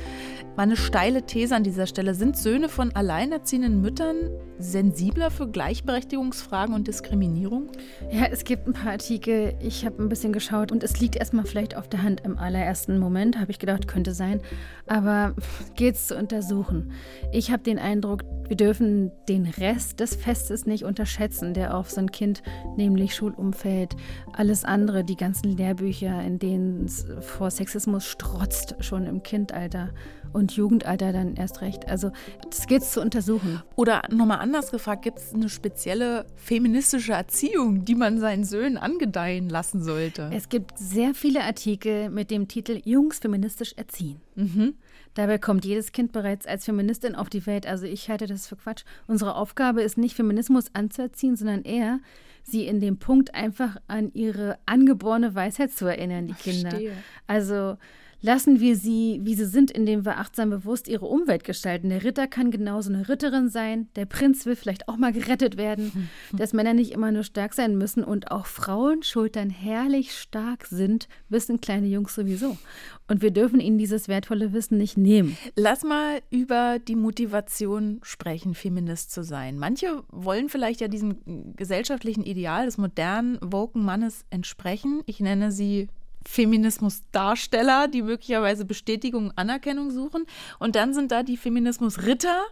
Mal 0.56 0.64
eine 0.64 0.76
steile 0.76 1.24
These 1.24 1.56
an 1.56 1.64
dieser 1.64 1.86
Stelle. 1.86 2.14
Sind 2.14 2.36
Söhne 2.36 2.68
von 2.68 2.94
alleinerziehenden 2.94 3.80
Müttern 3.80 4.30
sensibler 4.58 5.30
für 5.30 5.48
Gleichberechtigungsfragen 5.48 6.74
und 6.74 6.86
Diskriminierung? 6.86 7.70
Ja, 8.10 8.26
es 8.30 8.44
gibt 8.44 8.66
ein 8.66 8.72
paar 8.72 8.92
Artikel. 8.92 9.54
Ich 9.60 9.84
habe 9.84 10.02
ein 10.02 10.08
bisschen 10.08 10.32
geschaut 10.32 10.72
und 10.72 10.82
es 10.82 11.00
liegt 11.00 11.16
erstmal 11.16 11.44
vielleicht 11.44 11.76
auf 11.76 11.88
der 11.88 12.02
Hand 12.02 12.22
im 12.24 12.38
allerersten 12.38 12.98
Moment, 12.98 13.38
habe 13.38 13.50
ich 13.50 13.58
gedacht, 13.58 13.88
könnte 13.88 14.12
sein. 14.12 14.40
Aber 14.86 15.34
geht 15.74 15.96
es 15.96 16.08
zu 16.08 16.16
untersuchen. 16.16 16.92
Ich 17.32 17.50
habe 17.50 17.62
den 17.62 17.78
Eindruck, 17.78 18.24
wir 18.46 18.56
dürfen 18.56 19.10
den 19.28 19.46
Rest 19.46 20.00
des 20.00 20.14
Festes 20.14 20.66
nicht 20.66 20.84
unterschätzen, 20.84 21.54
der 21.54 21.76
auf 21.76 21.90
so 21.90 22.00
ein 22.00 22.10
Kind, 22.10 22.42
nämlich 22.76 23.14
Schulumfeld, 23.14 23.96
alles 24.32 24.64
andere, 24.64 25.04
die 25.04 25.16
ganzen 25.16 25.56
Lehrbücher, 25.56 26.22
in 26.22 26.38
denen 26.38 26.84
es 26.84 27.06
vor 27.20 27.41
Sexismus 27.50 28.06
strotzt, 28.06 28.76
schon 28.80 29.06
im 29.06 29.22
Kindalter 29.22 29.90
und 30.32 30.52
Jugendalter 30.52 31.12
dann 31.12 31.34
erst 31.34 31.60
recht. 31.60 31.88
Also 31.88 32.10
das 32.48 32.66
gilt 32.66 32.84
zu 32.84 33.00
untersuchen. 33.00 33.62
Oder 33.76 34.02
nochmal 34.10 34.38
anders 34.38 34.70
gefragt, 34.70 35.02
gibt 35.02 35.18
es 35.18 35.34
eine 35.34 35.48
spezielle 35.48 36.26
feministische 36.36 37.12
Erziehung, 37.12 37.84
die 37.84 37.94
man 37.94 38.18
seinen 38.18 38.44
Söhnen 38.44 38.78
angedeihen 38.78 39.48
lassen 39.48 39.82
sollte? 39.82 40.30
Es 40.32 40.48
gibt 40.48 40.78
sehr 40.78 41.14
viele 41.14 41.42
Artikel 41.42 42.08
mit 42.10 42.30
dem 42.30 42.48
Titel 42.48 42.80
Jungs 42.84 43.18
feministisch 43.18 43.74
erziehen. 43.76 44.20
Mhm. 44.34 44.74
Dabei 45.14 45.36
kommt 45.38 45.64
jedes 45.64 45.92
Kind 45.92 46.12
bereits 46.12 46.46
als 46.46 46.64
Feministin 46.64 47.14
auf 47.14 47.28
die 47.28 47.44
Welt. 47.46 47.66
Also 47.66 47.84
ich 47.84 48.08
halte 48.08 48.26
das 48.26 48.46
für 48.46 48.56
Quatsch. 48.56 48.84
Unsere 49.06 49.34
Aufgabe 49.36 49.82
ist 49.82 49.98
nicht 49.98 50.16
Feminismus 50.16 50.66
anzuerziehen, 50.72 51.36
sondern 51.36 51.62
eher 51.62 52.00
sie 52.42 52.66
in 52.66 52.80
dem 52.80 52.98
Punkt 52.98 53.34
einfach 53.34 53.76
an 53.86 54.10
ihre 54.14 54.58
angeborene 54.66 55.34
Weisheit 55.34 55.72
zu 55.72 55.86
erinnern, 55.86 56.26
die 56.26 56.34
Kinder. 56.34 56.70
Verstehe. 56.70 56.92
Also 57.26 57.76
lassen 58.22 58.60
wir 58.60 58.76
sie, 58.76 59.20
wie 59.22 59.34
sie 59.34 59.44
sind, 59.44 59.70
indem 59.70 60.04
wir 60.04 60.18
achtsam 60.18 60.50
bewusst 60.50 60.88
ihre 60.88 61.06
Umwelt 61.06 61.44
gestalten. 61.44 61.90
Der 61.90 62.04
Ritter 62.04 62.28
kann 62.28 62.50
genauso 62.50 62.92
eine 62.92 63.08
Ritterin 63.08 63.50
sein, 63.50 63.88
der 63.96 64.06
Prinz 64.06 64.46
will 64.46 64.56
vielleicht 64.56 64.88
auch 64.88 64.96
mal 64.96 65.12
gerettet 65.12 65.56
werden, 65.56 66.08
dass 66.32 66.52
Männer 66.52 66.72
nicht 66.72 66.92
immer 66.92 67.10
nur 67.10 67.24
stark 67.24 67.52
sein 67.52 67.76
müssen 67.76 68.04
und 68.04 68.30
auch 68.30 68.46
Frauenschultern 68.46 69.50
herrlich 69.50 70.16
stark 70.16 70.66
sind, 70.66 71.08
wissen 71.28 71.60
kleine 71.60 71.88
Jungs 71.88 72.14
sowieso. 72.14 72.56
Und 73.08 73.20
wir 73.20 73.32
dürfen 73.32 73.60
ihnen 73.60 73.76
dieses 73.76 74.08
wertvolle 74.08 74.52
Wissen 74.52 74.78
nicht 74.78 74.96
nehmen. 74.96 75.36
Lass 75.56 75.82
mal 75.82 76.20
über 76.30 76.78
die 76.78 76.96
Motivation 76.96 78.00
sprechen, 78.02 78.54
Feminist 78.54 79.10
zu 79.10 79.22
sein. 79.22 79.58
Manche 79.58 80.02
wollen 80.08 80.48
vielleicht 80.48 80.80
ja 80.80 80.88
diesem 80.88 81.54
gesellschaftlichen 81.56 82.22
Ideal 82.22 82.66
des 82.66 82.78
modernen, 82.78 83.38
woken 83.42 83.84
Mannes 83.84 84.24
entsprechen. 84.30 85.02
Ich 85.06 85.20
nenne 85.20 85.50
sie 85.50 85.88
Feminismusdarsteller, 86.26 87.88
die 87.88 88.02
möglicherweise 88.02 88.64
Bestätigung, 88.64 89.32
Anerkennung 89.36 89.90
suchen. 89.90 90.26
Und 90.58 90.76
dann 90.76 90.94
sind 90.94 91.12
da 91.12 91.22
die 91.22 91.36
Feminismusritter, 91.36 92.42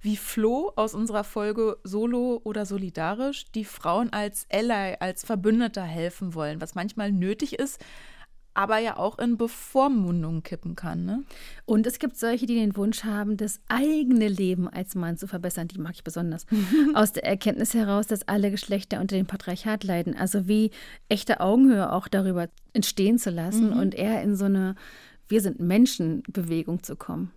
wie 0.00 0.16
Flo 0.16 0.72
aus 0.76 0.94
unserer 0.94 1.24
Folge 1.24 1.78
Solo 1.84 2.40
oder 2.44 2.64
Solidarisch, 2.64 3.44
die 3.52 3.64
Frauen 3.64 4.12
als 4.12 4.46
Ally, 4.50 4.96
als 4.98 5.24
Verbündeter 5.24 5.82
helfen 5.82 6.34
wollen, 6.34 6.60
was 6.60 6.74
manchmal 6.74 7.12
nötig 7.12 7.58
ist, 7.58 7.84
aber 8.54 8.78
ja 8.78 8.96
auch 8.96 9.18
in 9.18 9.36
Bevormundung 9.36 10.42
kippen 10.42 10.74
kann. 10.74 11.04
Ne? 11.04 11.24
Und 11.66 11.86
es 11.86 11.98
gibt 11.98 12.16
solche, 12.16 12.46
die 12.46 12.56
den 12.56 12.76
Wunsch 12.76 13.04
haben, 13.04 13.36
das 13.36 13.60
eigene 13.68 14.28
Leben 14.28 14.68
als 14.68 14.94
Mann 14.94 15.16
zu 15.16 15.26
verbessern. 15.26 15.68
Die 15.68 15.78
mag 15.78 15.94
ich 15.94 16.04
besonders. 16.04 16.46
Aus 16.94 17.12
der 17.12 17.24
Erkenntnis 17.24 17.74
heraus, 17.74 18.06
dass 18.06 18.26
alle 18.26 18.50
Geschlechter 18.50 19.00
unter 19.00 19.16
dem 19.16 19.26
Patriarchat 19.26 19.84
leiden. 19.84 20.16
Also 20.16 20.48
wie 20.48 20.70
echte 21.08 21.40
Augenhöhe 21.40 21.92
auch 21.92 22.08
darüber 22.08 22.48
entstehen 22.72 23.18
zu 23.18 23.30
lassen 23.30 23.70
mhm. 23.70 23.78
und 23.78 23.94
eher 23.94 24.22
in 24.22 24.36
so 24.36 24.46
eine 24.46 24.74
Wir 25.28 25.40
sind 25.40 25.60
Menschen 25.60 26.22
Bewegung 26.28 26.82
zu 26.82 26.96
kommen. 26.96 27.30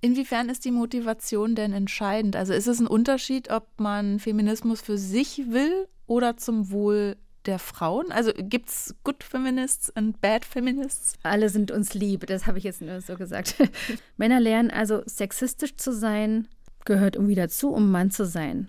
Inwiefern 0.00 0.48
ist 0.48 0.64
die 0.64 0.70
Motivation 0.70 1.54
denn 1.56 1.72
entscheidend? 1.72 2.36
Also 2.36 2.52
ist 2.52 2.68
es 2.68 2.78
ein 2.78 2.86
Unterschied, 2.86 3.50
ob 3.50 3.66
man 3.78 4.20
Feminismus 4.20 4.80
für 4.80 4.96
sich 4.96 5.50
will 5.50 5.88
oder 6.06 6.36
zum 6.36 6.70
Wohl 6.70 7.16
der 7.46 7.58
Frauen? 7.58 8.10
Also 8.12 8.32
gibt 8.34 8.68
es 8.68 8.94
Good 9.04 9.22
Feminists 9.24 9.90
und 9.94 10.20
Bad 10.20 10.44
Feminists? 10.44 11.14
Alle 11.22 11.48
sind 11.48 11.70
uns 11.70 11.94
lieb, 11.94 12.26
das 12.26 12.46
habe 12.46 12.58
ich 12.58 12.64
jetzt 12.64 12.80
nur 12.80 13.00
so 13.00 13.16
gesagt. 13.16 13.54
Männer 14.16 14.40
lernen 14.40 14.70
also 14.70 15.02
sexistisch 15.06 15.76
zu 15.76 15.92
sein, 15.92 16.48
gehört 16.84 17.16
irgendwie 17.16 17.34
dazu, 17.34 17.70
um 17.70 17.90
Mann 17.90 18.10
zu 18.10 18.26
sein. 18.26 18.68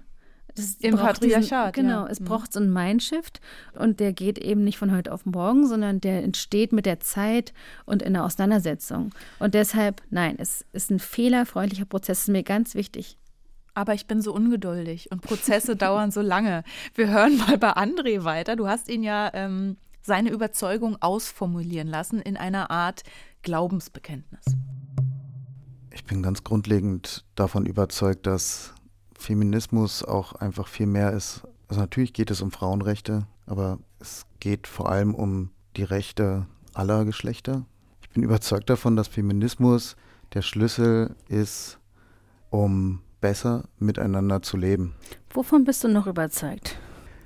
Das 0.55 0.75
Im 0.79 0.95
Patriarchat. 0.95 1.75
Diesen, 1.75 1.87
genau, 1.87 2.05
ja. 2.05 2.11
es 2.11 2.19
mhm. 2.19 2.25
braucht 2.25 2.51
so 2.53 2.59
einen 2.59 2.73
Mindshift 2.73 3.39
und 3.73 3.99
der 3.99 4.13
geht 4.13 4.37
eben 4.37 4.63
nicht 4.63 4.77
von 4.77 4.95
heute 4.95 5.13
auf 5.13 5.25
morgen, 5.25 5.67
sondern 5.67 6.01
der 6.01 6.23
entsteht 6.23 6.73
mit 6.73 6.85
der 6.85 6.99
Zeit 6.99 7.53
und 7.85 8.01
in 8.01 8.13
der 8.13 8.25
Auseinandersetzung. 8.25 9.11
Und 9.39 9.53
deshalb, 9.53 10.01
nein, 10.09 10.35
es 10.37 10.65
ist 10.73 10.91
ein 10.91 10.99
fehlerfreundlicher 10.99 11.85
Prozess, 11.85 12.21
ist 12.21 12.27
mir 12.29 12.43
ganz 12.43 12.75
wichtig. 12.75 13.17
Aber 13.79 13.93
ich 13.93 14.07
bin 14.07 14.21
so 14.21 14.33
ungeduldig 14.33 15.09
und 15.09 15.21
Prozesse 15.21 15.75
dauern 15.77 16.11
so 16.11 16.19
lange. 16.19 16.65
Wir 16.95 17.07
hören 17.07 17.37
mal 17.37 17.57
bei 17.57 17.77
André 17.77 18.25
weiter. 18.25 18.57
Du 18.57 18.67
hast 18.67 18.89
ihn 18.89 19.03
ja 19.03 19.31
ähm, 19.33 19.77
seine 20.01 20.31
Überzeugung 20.31 20.97
ausformulieren 21.01 21.87
lassen 21.87 22.21
in 22.21 22.35
einer 22.35 22.71
Art 22.71 23.03
Glaubensbekenntnis. 23.41 24.43
Ich 25.91 26.03
bin 26.03 26.21
ganz 26.21 26.43
grundlegend 26.43 27.23
davon 27.35 27.65
überzeugt, 27.65 28.27
dass 28.27 28.73
Feminismus 29.17 30.03
auch 30.03 30.33
einfach 30.33 30.67
viel 30.67 30.87
mehr 30.87 31.13
ist. 31.13 31.43
Also 31.69 31.79
natürlich 31.79 32.11
geht 32.11 32.31
es 32.31 32.41
um 32.41 32.51
Frauenrechte, 32.51 33.27
aber 33.45 33.79
es 33.99 34.25
geht 34.41 34.67
vor 34.67 34.89
allem 34.89 35.15
um 35.15 35.51
die 35.77 35.83
Rechte 35.83 36.47
aller 36.73 37.05
Geschlechter. 37.05 37.65
Ich 38.01 38.09
bin 38.09 38.23
überzeugt 38.23 38.69
davon, 38.69 38.97
dass 38.97 39.07
Feminismus 39.07 39.95
der 40.33 40.41
Schlüssel 40.41 41.15
ist, 41.29 41.79
um 42.49 43.03
besser 43.21 43.65
miteinander 43.77 44.41
zu 44.41 44.57
leben. 44.57 44.95
Wovon 45.33 45.63
bist 45.63 45.83
du 45.83 45.87
noch 45.87 46.07
überzeugt? 46.07 46.79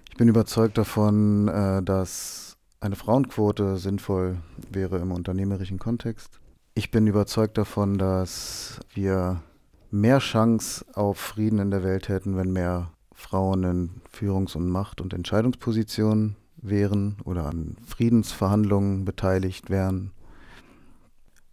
Ich 0.10 0.18
bin 0.18 0.28
überzeugt 0.28 0.78
davon, 0.78 1.48
äh, 1.48 1.82
dass 1.82 2.58
eine 2.80 2.96
Frauenquote 2.96 3.78
sinnvoll 3.78 4.38
wäre 4.70 5.00
im 5.00 5.12
unternehmerischen 5.12 5.80
Kontext. 5.80 6.40
Ich 6.76 6.92
bin 6.92 7.08
überzeugt 7.08 7.58
davon, 7.58 7.98
dass 7.98 8.80
wir 8.94 9.42
mehr 9.90 10.20
Chance 10.20 10.86
auf 10.94 11.18
Frieden 11.18 11.60
in 11.60 11.72
der 11.72 11.84
Welt 11.84 12.10
hätten, 12.10 12.36
wenn 12.36 12.52
mehr 12.52 12.92
Frauen 13.14 13.64
in 13.64 13.90
Führungs- 14.12 14.56
und 14.56 14.68
Macht- 14.68 15.00
und 15.00 15.14
Entscheidungspositionen 15.14 16.36
wären 16.58 17.18
oder 17.26 17.46
an 17.46 17.78
Friedensverhandlungen 17.86 19.06
beteiligt 19.06 19.70
wären. 19.70 20.12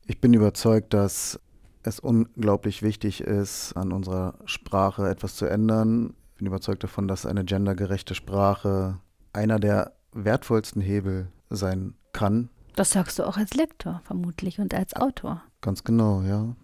Ich 0.06 0.20
bin 0.20 0.35
überzeugt, 0.35 0.94
dass 0.94 1.38
es 1.82 2.00
unglaublich 2.00 2.82
wichtig 2.82 3.20
ist, 3.22 3.75
an 3.76 3.92
unserer 3.92 4.34
Sprache 4.44 5.08
etwas 5.08 5.37
zu 5.37 5.46
ändern. 5.46 6.14
Ich 6.32 6.38
bin 6.38 6.46
überzeugt 6.46 6.84
davon, 6.84 7.08
dass 7.08 7.26
eine 7.26 7.44
gendergerechte 7.44 8.14
Sprache 8.14 8.99
einer 9.32 9.58
der 9.58 9.92
wertvollsten 10.12 10.82
Hebel 10.82 11.28
sein 11.49 11.94
kann. 12.12 12.49
Das 12.76 12.90
sagst 12.90 13.18
du 13.18 13.25
auch 13.25 13.37
als 13.37 13.54
Lektor 13.54 14.00
vermutlich 14.04 14.58
und 14.58 14.75
als 14.75 14.94
Autor. 14.94 15.42
Ganz 15.60 15.84
genau, 15.84 16.22
ja. 16.22 16.54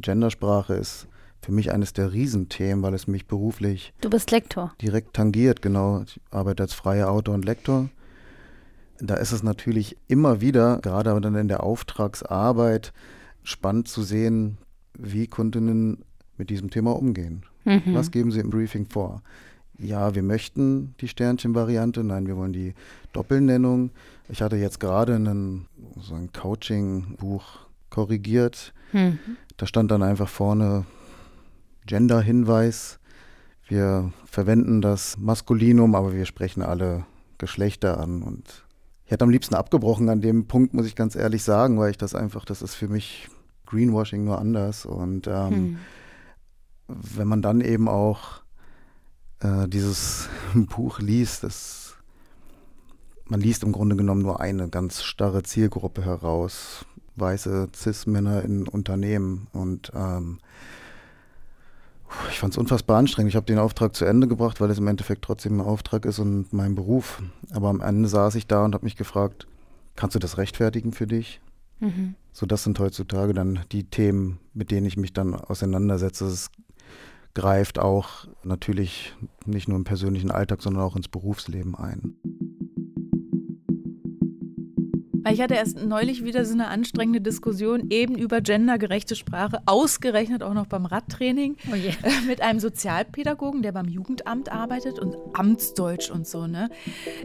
Gendersprache 0.00 0.74
ist 0.74 1.08
für 1.40 1.52
mich 1.52 1.72
eines 1.72 1.92
der 1.92 2.12
Riesenthemen, 2.12 2.82
weil 2.82 2.94
es 2.94 3.06
mich 3.06 3.26
beruflich. 3.26 3.92
Du 4.00 4.10
bist 4.10 4.30
Lektor. 4.30 4.74
Direkt 4.80 5.14
tangiert, 5.14 5.62
genau. 5.62 6.02
Ich 6.02 6.20
arbeite 6.30 6.62
als 6.64 6.74
freier 6.74 7.10
Autor 7.10 7.34
und 7.34 7.44
Lektor. 7.44 7.88
Da 9.00 9.14
ist 9.14 9.32
es 9.32 9.42
natürlich 9.42 9.96
immer 10.08 10.40
wieder, 10.40 10.78
gerade 10.78 11.20
dann 11.20 11.36
in 11.36 11.48
der 11.48 11.62
Auftragsarbeit, 11.62 12.92
spannend 13.48 13.88
zu 13.88 14.02
sehen, 14.02 14.58
wie 14.98 15.26
Kundinnen 15.26 16.04
mit 16.36 16.50
diesem 16.50 16.70
Thema 16.70 16.94
umgehen. 16.94 17.42
Mhm. 17.64 17.94
Was 17.94 18.10
geben 18.10 18.30
sie 18.30 18.40
im 18.40 18.50
Briefing 18.50 18.86
vor? 18.86 19.22
Ja, 19.78 20.14
wir 20.14 20.22
möchten 20.22 20.94
die 21.00 21.08
Sternchen-Variante, 21.08 22.02
nein, 22.02 22.26
wir 22.26 22.36
wollen 22.36 22.52
die 22.52 22.74
Doppelnennung. 23.12 23.90
Ich 24.28 24.42
hatte 24.42 24.56
jetzt 24.56 24.80
gerade 24.80 25.14
einen, 25.14 25.66
so 26.00 26.14
ein 26.14 26.32
Coaching-Buch 26.32 27.44
korrigiert. 27.90 28.74
Mhm. 28.92 29.18
Da 29.56 29.66
stand 29.66 29.90
dann 29.90 30.02
einfach 30.02 30.28
vorne 30.28 30.84
Gender-Hinweis. 31.86 32.98
Wir 33.66 34.12
verwenden 34.24 34.80
das 34.80 35.16
Maskulinum, 35.16 35.94
aber 35.94 36.12
wir 36.12 36.26
sprechen 36.26 36.62
alle 36.62 37.06
Geschlechter 37.38 37.98
an. 37.98 38.22
Und 38.22 38.64
ich 39.06 39.12
hätte 39.12 39.24
am 39.24 39.30
liebsten 39.30 39.54
abgebrochen 39.54 40.08
an 40.08 40.20
dem 40.20 40.46
Punkt, 40.46 40.74
muss 40.74 40.86
ich 40.86 40.96
ganz 40.96 41.14
ehrlich 41.14 41.44
sagen, 41.44 41.78
weil 41.78 41.92
ich 41.92 41.98
das 41.98 42.14
einfach, 42.14 42.44
das 42.44 42.62
ist 42.62 42.74
für 42.74 42.88
mich 42.88 43.28
Greenwashing 43.68 44.24
nur 44.24 44.38
anders. 44.38 44.86
Und 44.86 45.26
ähm, 45.26 45.52
hm. 45.52 45.78
wenn 46.88 47.28
man 47.28 47.42
dann 47.42 47.60
eben 47.60 47.88
auch 47.88 48.40
äh, 49.40 49.68
dieses 49.68 50.28
Buch 50.54 50.98
liest, 51.00 51.44
das, 51.44 51.96
man 53.26 53.40
liest 53.40 53.62
im 53.62 53.72
Grunde 53.72 53.96
genommen 53.96 54.22
nur 54.22 54.40
eine 54.40 54.68
ganz 54.68 55.02
starre 55.02 55.42
Zielgruppe 55.42 56.04
heraus, 56.04 56.86
weiße 57.16 57.68
Cis-Männer 57.74 58.42
in 58.42 58.66
Unternehmen. 58.66 59.48
Und 59.52 59.92
ähm, 59.94 60.38
ich 62.30 62.38
fand 62.38 62.54
es 62.54 62.58
unfassbar 62.58 62.98
anstrengend. 62.98 63.30
Ich 63.30 63.36
habe 63.36 63.46
den 63.46 63.58
Auftrag 63.58 63.94
zu 63.94 64.04
Ende 64.06 64.28
gebracht, 64.28 64.60
weil 64.60 64.70
es 64.70 64.78
im 64.78 64.86
Endeffekt 64.86 65.22
trotzdem 65.22 65.58
ein 65.58 65.66
Auftrag 65.66 66.06
ist 66.06 66.18
und 66.18 66.52
mein 66.52 66.74
Beruf. 66.74 67.22
Aber 67.52 67.68
am 67.68 67.82
Ende 67.82 68.08
saß 68.08 68.34
ich 68.36 68.46
da 68.46 68.64
und 68.64 68.74
habe 68.74 68.84
mich 68.84 68.96
gefragt, 68.96 69.46
kannst 69.94 70.14
du 70.14 70.18
das 70.18 70.38
rechtfertigen 70.38 70.92
für 70.92 71.06
dich? 71.06 71.40
Mhm. 71.80 72.14
So, 72.32 72.46
das 72.46 72.64
sind 72.64 72.78
heutzutage 72.78 73.32
dann 73.32 73.60
die 73.72 73.84
Themen, 73.84 74.38
mit 74.54 74.70
denen 74.70 74.86
ich 74.86 74.96
mich 74.96 75.12
dann 75.12 75.34
auseinandersetze. 75.34 76.26
Es 76.26 76.50
greift 77.34 77.78
auch 77.78 78.26
natürlich 78.42 79.14
nicht 79.46 79.68
nur 79.68 79.76
im 79.76 79.84
persönlichen 79.84 80.30
Alltag, 80.30 80.62
sondern 80.62 80.82
auch 80.82 80.96
ins 80.96 81.08
Berufsleben 81.08 81.74
ein. 81.74 82.14
Ich 85.30 85.42
hatte 85.42 85.54
erst 85.54 85.84
neulich 85.84 86.24
wieder 86.24 86.44
so 86.44 86.54
eine 86.54 86.68
anstrengende 86.68 87.20
Diskussion 87.20 87.90
eben 87.90 88.16
über 88.16 88.40
gendergerechte 88.40 89.14
Sprache, 89.14 89.60
ausgerechnet 89.66 90.42
auch 90.42 90.54
noch 90.54 90.66
beam 90.66 90.86
Radtraining, 90.86 91.56
oh 91.70 91.74
yeah. 91.74 91.92
Äh, 92.02 92.26
mit 92.26 92.40
einem 92.40 92.60
Sozialpädagogen, 92.60 93.62
der 93.62 93.72
beim 93.72 93.88
Jugendamt 93.88 94.50
arbeitet 94.50 94.98
und 94.98 95.16
Amtsdeutsch 95.34 96.10
und 96.10 96.26
so. 96.26 96.46
Ne? 96.46 96.70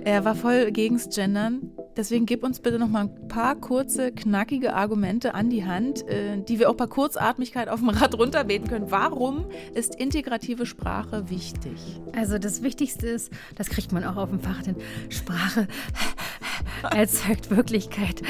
Er 0.04 0.26
war 0.26 0.36
voll 0.36 0.72
gegens 0.72 1.10
Gendern. 1.10 1.72
Deswegen 1.96 2.26
gib 2.26 2.44
uns 2.44 2.60
bitte 2.60 2.80
noch 2.80 2.88
mal 2.88 3.02
ein 3.02 3.28
paar 3.28 3.56
kurze, 3.56 4.12
knackige 4.12 4.74
Argumente 4.74 5.34
an 5.36 5.50
die 5.50 5.66
Hand, 5.66 6.08
äh, 6.08 6.42
die 6.42 6.60
wir 6.60 6.70
auch 6.70 6.76
bei 6.76 6.88
Kurzatmigkeit 6.88 7.70
auf 7.70 7.80
dem 7.80 7.90
Rad 7.90 8.18
runterbeten 8.18 8.68
können. 8.68 8.92
Warum 8.92 9.46
ist 9.74 9.96
integrative 9.96 10.66
Sprache 10.66 11.30
wichtig? 11.30 12.02
Also 12.16 12.38
das 12.40 12.64
Wichtigste 12.64 13.08
ist, 13.08 13.32
das 13.56 13.70
kriegt 13.70 13.92
man 13.92 14.04
auch 14.04 14.18
auf 14.18 14.30
dem 14.30 14.40
Fach, 14.40 14.62
denn 14.64 14.76
Sprache 15.10 15.68
erzeugt 16.92 17.52
Wirklichkeit. 17.52 18.22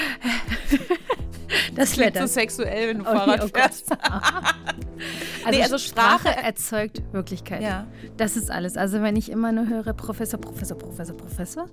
Das, 1.76 1.94
klingt 1.94 2.18
so 2.18 2.26
sexuell, 2.26 2.90
wenn 2.90 3.00
du 3.00 3.06
okay, 3.06 3.18
Fahrrad 3.18 3.44
oh 3.44 3.48
fährst. 3.48 3.92
also, 5.46 5.50
nee, 5.52 5.64
also 5.64 5.78
Sprache, 5.78 6.30
Sprache 6.30 6.44
erzeugt 6.44 7.02
Wirklichkeit. 7.12 7.62
Ja. 7.62 7.88
Das 8.18 8.38
ist 8.38 8.52
alles. 8.52 8.78
Also 8.78 9.02
wenn 9.02 9.16
ich 9.16 9.30
immer 9.30 9.52
nur 9.52 9.68
höre 9.68 9.94
Professor, 9.94 10.40
Professor, 10.40 10.78
Professor, 10.78 11.16
Professor, 11.16 11.70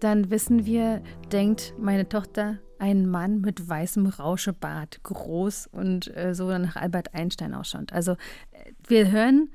dann 0.00 0.30
wissen 0.30 0.66
wir, 0.66 1.02
denkt 1.32 1.74
meine 1.78 2.08
Tochter, 2.08 2.58
ein 2.78 3.06
Mann 3.06 3.40
mit 3.40 3.68
weißem 3.68 4.06
Rauschebart, 4.06 5.02
groß 5.02 5.68
und 5.68 6.14
äh, 6.16 6.34
so 6.34 6.46
nach 6.58 6.76
Albert 6.76 7.14
Einstein 7.14 7.54
ausschaut. 7.54 7.92
Also 7.92 8.12
äh, 8.12 8.72
wir 8.86 9.10
hören 9.10 9.50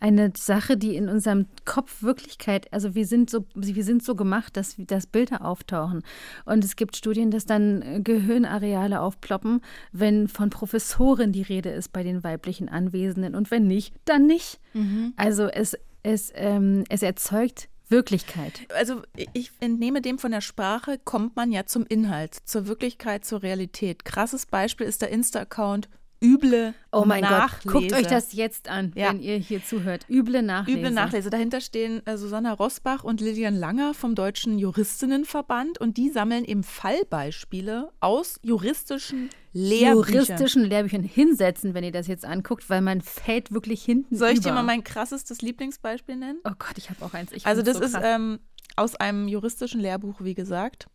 eine 0.00 0.32
Sache, 0.36 0.76
die 0.76 0.96
in 0.96 1.08
unserem 1.08 1.46
Kopf 1.64 2.02
Wirklichkeit, 2.02 2.72
also 2.72 2.94
wir 2.94 3.06
sind 3.06 3.30
so, 3.30 3.44
wir 3.54 3.84
sind 3.84 4.02
so 4.02 4.14
gemacht, 4.14 4.56
dass, 4.56 4.76
dass 4.78 5.06
Bilder 5.06 5.44
auftauchen. 5.44 6.02
Und 6.46 6.64
es 6.64 6.74
gibt 6.76 6.96
Studien, 6.96 7.30
dass 7.30 7.44
dann 7.44 7.82
äh, 7.82 8.00
Gehirnareale 8.02 9.00
aufploppen, 9.00 9.60
wenn 9.92 10.26
von 10.26 10.50
Professoren 10.50 11.32
die 11.32 11.42
Rede 11.42 11.70
ist 11.70 11.92
bei 11.92 12.02
den 12.02 12.24
weiblichen 12.24 12.68
Anwesenden. 12.68 13.34
Und 13.34 13.50
wenn 13.50 13.66
nicht, 13.66 13.94
dann 14.06 14.26
nicht. 14.26 14.58
Mhm. 14.72 15.12
Also 15.16 15.44
es, 15.44 15.76
es, 16.02 16.32
ähm, 16.34 16.84
es 16.88 17.02
erzeugt 17.02 17.68
Wirklichkeit. 17.90 18.66
Also 18.74 19.02
ich 19.32 19.50
entnehme 19.60 20.00
dem 20.00 20.18
von 20.18 20.30
der 20.30 20.40
Sprache, 20.40 20.98
kommt 21.04 21.36
man 21.36 21.50
ja 21.50 21.66
zum 21.66 21.84
Inhalt, 21.86 22.34
zur 22.34 22.66
Wirklichkeit, 22.66 23.24
zur 23.24 23.42
Realität. 23.42 24.04
Krasses 24.04 24.46
Beispiel 24.46 24.86
ist 24.86 25.02
der 25.02 25.10
Insta-Account 25.10 25.88
üble 26.22 26.74
Oh 26.92 27.04
mein 27.04 27.22
Nachlese. 27.22 27.68
Gott, 27.68 27.72
guckt 27.72 27.92
euch 27.92 28.06
das 28.06 28.32
jetzt 28.32 28.68
an, 28.68 28.92
ja. 28.94 29.10
wenn 29.10 29.20
ihr 29.20 29.36
hier 29.36 29.64
zuhört. 29.64 30.06
Üble 30.08 30.42
Nachlese. 30.42 30.78
Üble 30.78 30.90
Nachlese. 30.90 31.30
Dahinter 31.30 31.60
stehen 31.60 32.04
äh, 32.06 32.16
Susanna 32.16 32.52
Rosbach 32.52 33.04
und 33.04 33.20
Lilian 33.20 33.54
Langer 33.54 33.94
vom 33.94 34.14
Deutschen 34.14 34.58
Juristinnenverband 34.58 35.80
und 35.80 35.96
die 35.96 36.10
sammeln 36.10 36.44
eben 36.44 36.62
Fallbeispiele 36.62 37.90
aus 38.00 38.40
juristischen 38.42 39.30
Lehrbüchern. 39.52 40.14
Juristischen 40.14 40.64
Lehrbüchern 40.64 41.02
hinsetzen, 41.02 41.74
wenn 41.74 41.84
ihr 41.84 41.92
das 41.92 42.06
jetzt 42.06 42.24
anguckt, 42.24 42.68
weil 42.68 42.80
man 42.80 43.00
fällt 43.00 43.52
wirklich 43.52 43.84
hinten 43.84 44.16
Soll 44.16 44.30
ich 44.30 44.38
über. 44.38 44.50
dir 44.50 44.54
mal 44.54 44.62
mein 44.62 44.82
krassestes 44.84 45.42
Lieblingsbeispiel 45.42 46.16
nennen? 46.16 46.40
Oh 46.44 46.52
Gott, 46.58 46.76
ich 46.76 46.90
habe 46.90 47.04
auch 47.04 47.14
eins. 47.14 47.32
Ich 47.32 47.46
also 47.46 47.62
das 47.62 47.78
so 47.78 47.84
ist 47.84 47.96
ähm, 48.02 48.40
aus 48.76 48.96
einem 48.96 49.28
juristischen 49.28 49.80
Lehrbuch, 49.80 50.20
wie 50.22 50.34
gesagt. 50.34 50.86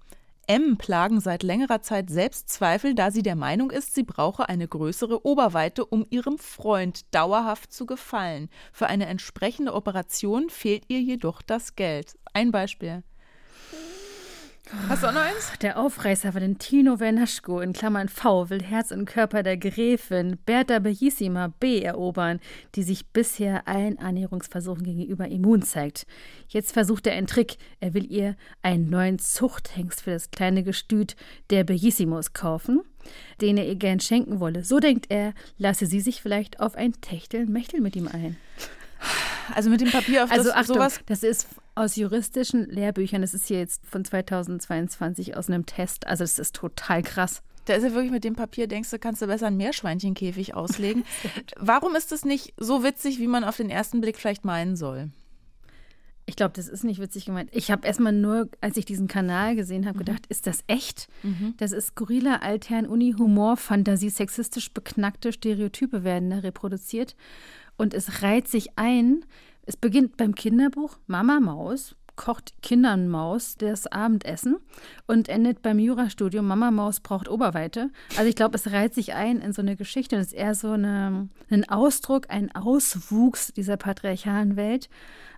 M 0.47 0.77
plagen 0.77 1.19
seit 1.19 1.43
längerer 1.43 1.81
Zeit 1.81 2.09
Selbstzweifel, 2.09 2.93
da 2.93 3.11
sie 3.11 3.23
der 3.23 3.35
Meinung 3.35 3.71
ist, 3.71 3.95
sie 3.95 4.03
brauche 4.03 4.47
eine 4.47 4.67
größere 4.67 5.25
Oberweite, 5.25 5.85
um 5.85 6.05
ihrem 6.09 6.37
Freund 6.37 7.13
dauerhaft 7.13 7.73
zu 7.73 7.85
gefallen. 7.85 8.49
Für 8.71 8.87
eine 8.87 9.07
entsprechende 9.07 9.73
Operation 9.73 10.49
fehlt 10.49 10.83
ihr 10.87 11.01
jedoch 11.01 11.41
das 11.41 11.75
Geld. 11.75 12.17
Ein 12.33 12.51
Beispiel. 12.51 13.03
Hast 14.89 15.03
du 15.03 15.07
auch 15.07 15.13
noch 15.13 15.21
eins? 15.21 15.51
Der 15.61 15.79
Aufreißer 15.79 16.33
Valentino 16.33 16.97
Vernaschko 16.97 17.59
in 17.59 17.71
Klammern 17.71 18.09
V 18.09 18.49
will 18.49 18.63
Herz 18.63 18.89
und 18.89 19.05
Körper 19.05 19.43
der 19.43 19.57
Gräfin 19.57 20.39
Berta 20.43 20.79
Bellissima 20.79 21.53
B 21.59 21.81
erobern, 21.81 22.39
die 22.73 22.81
sich 22.81 23.05
bisher 23.07 23.67
allen 23.67 23.99
Annäherungsversuchen 23.99 24.83
gegenüber 24.83 25.27
immun 25.27 25.61
zeigt. 25.61 26.07
Jetzt 26.47 26.71
versucht 26.71 27.05
er 27.05 27.13
einen 27.13 27.27
Trick. 27.27 27.57
Er 27.79 27.93
will 27.93 28.11
ihr 28.11 28.35
einen 28.63 28.89
neuen 28.89 29.19
Zuchthengst 29.19 30.01
für 30.01 30.11
das 30.11 30.31
kleine 30.31 30.63
Gestüt 30.63 31.15
der 31.51 31.63
Bellissimos 31.63 32.33
kaufen, 32.33 32.81
den 33.41 33.57
er 33.57 33.67
ihr 33.67 33.75
gern 33.75 33.99
schenken 33.99 34.39
wolle. 34.39 34.63
So 34.63 34.79
denkt 34.79 35.05
er, 35.09 35.33
lasse 35.59 35.85
sie 35.85 36.01
sich 36.01 36.23
vielleicht 36.23 36.59
auf 36.59 36.73
ein 36.73 36.93
Techteln-Mechtel 37.01 37.81
mit 37.81 37.95
ihm 37.95 38.07
ein. 38.07 38.35
Also 39.53 39.69
mit 39.69 39.81
dem 39.81 39.91
Papier 39.91 40.23
auf 40.23 40.31
Also 40.31 40.45
das, 40.45 40.55
Achtung, 40.57 40.75
sowas. 40.77 40.99
das 41.05 41.21
ist 41.21 41.47
aus 41.75 41.97
juristischen 41.97 42.69
Lehrbüchern, 42.69 43.21
das 43.21 43.33
ist 43.33 43.47
hier 43.47 43.59
jetzt 43.59 43.85
von 43.85 44.03
2022 44.03 45.35
aus 45.35 45.49
einem 45.49 45.65
Test. 45.65 46.07
Also 46.07 46.23
das 46.23 46.39
ist 46.39 46.55
total 46.55 47.03
krass. 47.03 47.41
Da 47.65 47.73
ist 47.73 47.83
ja 47.83 47.93
wirklich 47.93 48.11
mit 48.11 48.23
dem 48.23 48.35
Papier, 48.35 48.67
denkst 48.67 48.91
du, 48.91 48.99
kannst 48.99 49.21
du 49.21 49.27
besser 49.27 49.47
einen 49.47 49.57
Meerschweinchenkäfig 49.57 50.53
auslegen. 50.53 51.03
Warum 51.57 51.95
ist 51.95 52.11
es 52.11 52.23
nicht 52.23 52.53
so 52.57 52.83
witzig, 52.83 53.19
wie 53.19 53.27
man 53.27 53.43
auf 53.43 53.57
den 53.57 53.69
ersten 53.69 54.01
Blick 54.01 54.17
vielleicht 54.17 54.45
meinen 54.45 54.75
soll? 54.75 55.09
Ich 56.27 56.35
glaube, 56.35 56.53
das 56.55 56.67
ist 56.67 56.83
nicht 56.83 56.99
witzig 56.99 57.25
gemeint. 57.25 57.49
Ich 57.53 57.69
habe 57.69 57.85
erstmal 57.85 58.13
nur, 58.13 58.49
als 58.59 58.77
ich 58.77 58.85
diesen 58.85 59.07
Kanal 59.07 59.55
gesehen 59.55 59.85
habe, 59.85 59.99
gedacht, 59.99 60.25
ist 60.27 60.47
das 60.47 60.63
echt? 60.65 61.07
Das 61.57 61.71
ist 61.71 61.89
skurriler 61.89 62.41
altern 62.41 62.87
Uni 62.87 63.13
Humor, 63.17 63.57
Fantasie, 63.57 64.09
sexistisch 64.09 64.71
beknackte 64.71 65.31
Stereotype 65.31 66.03
werden 66.03 66.31
da 66.31 66.39
reproduziert 66.39 67.15
und 67.77 67.93
es 67.93 68.23
reiht 68.23 68.47
sich 68.47 68.77
ein. 68.77 69.23
Es 69.65 69.77
beginnt 69.77 70.17
beim 70.17 70.35
Kinderbuch 70.35 70.97
Mama 71.07 71.39
Maus 71.39 71.95
kocht 72.15 72.53
Kindern 72.61 73.07
Maus 73.07 73.55
das 73.57 73.87
Abendessen 73.87 74.57
und 75.07 75.29
endet 75.29 75.61
beim 75.61 75.79
Jurastudium 75.79 76.47
Mama 76.47 76.71
Maus 76.71 76.99
braucht 76.99 77.29
Oberweite. 77.29 77.89
Also 78.17 78.29
ich 78.29 78.35
glaube, 78.35 78.55
es 78.55 78.71
reiht 78.71 78.93
sich 78.93 79.13
ein 79.13 79.39
in 79.39 79.53
so 79.53 79.61
eine 79.61 79.75
Geschichte. 79.75 80.15
Das 80.15 80.27
ist 80.27 80.33
eher 80.33 80.55
so 80.55 80.71
eine, 80.71 81.29
ein 81.49 81.69
Ausdruck, 81.69 82.29
ein 82.29 82.53
Auswuchs 82.55 83.53
dieser 83.53 83.77
patriarchalen 83.77 84.55
Welt. 84.55 84.89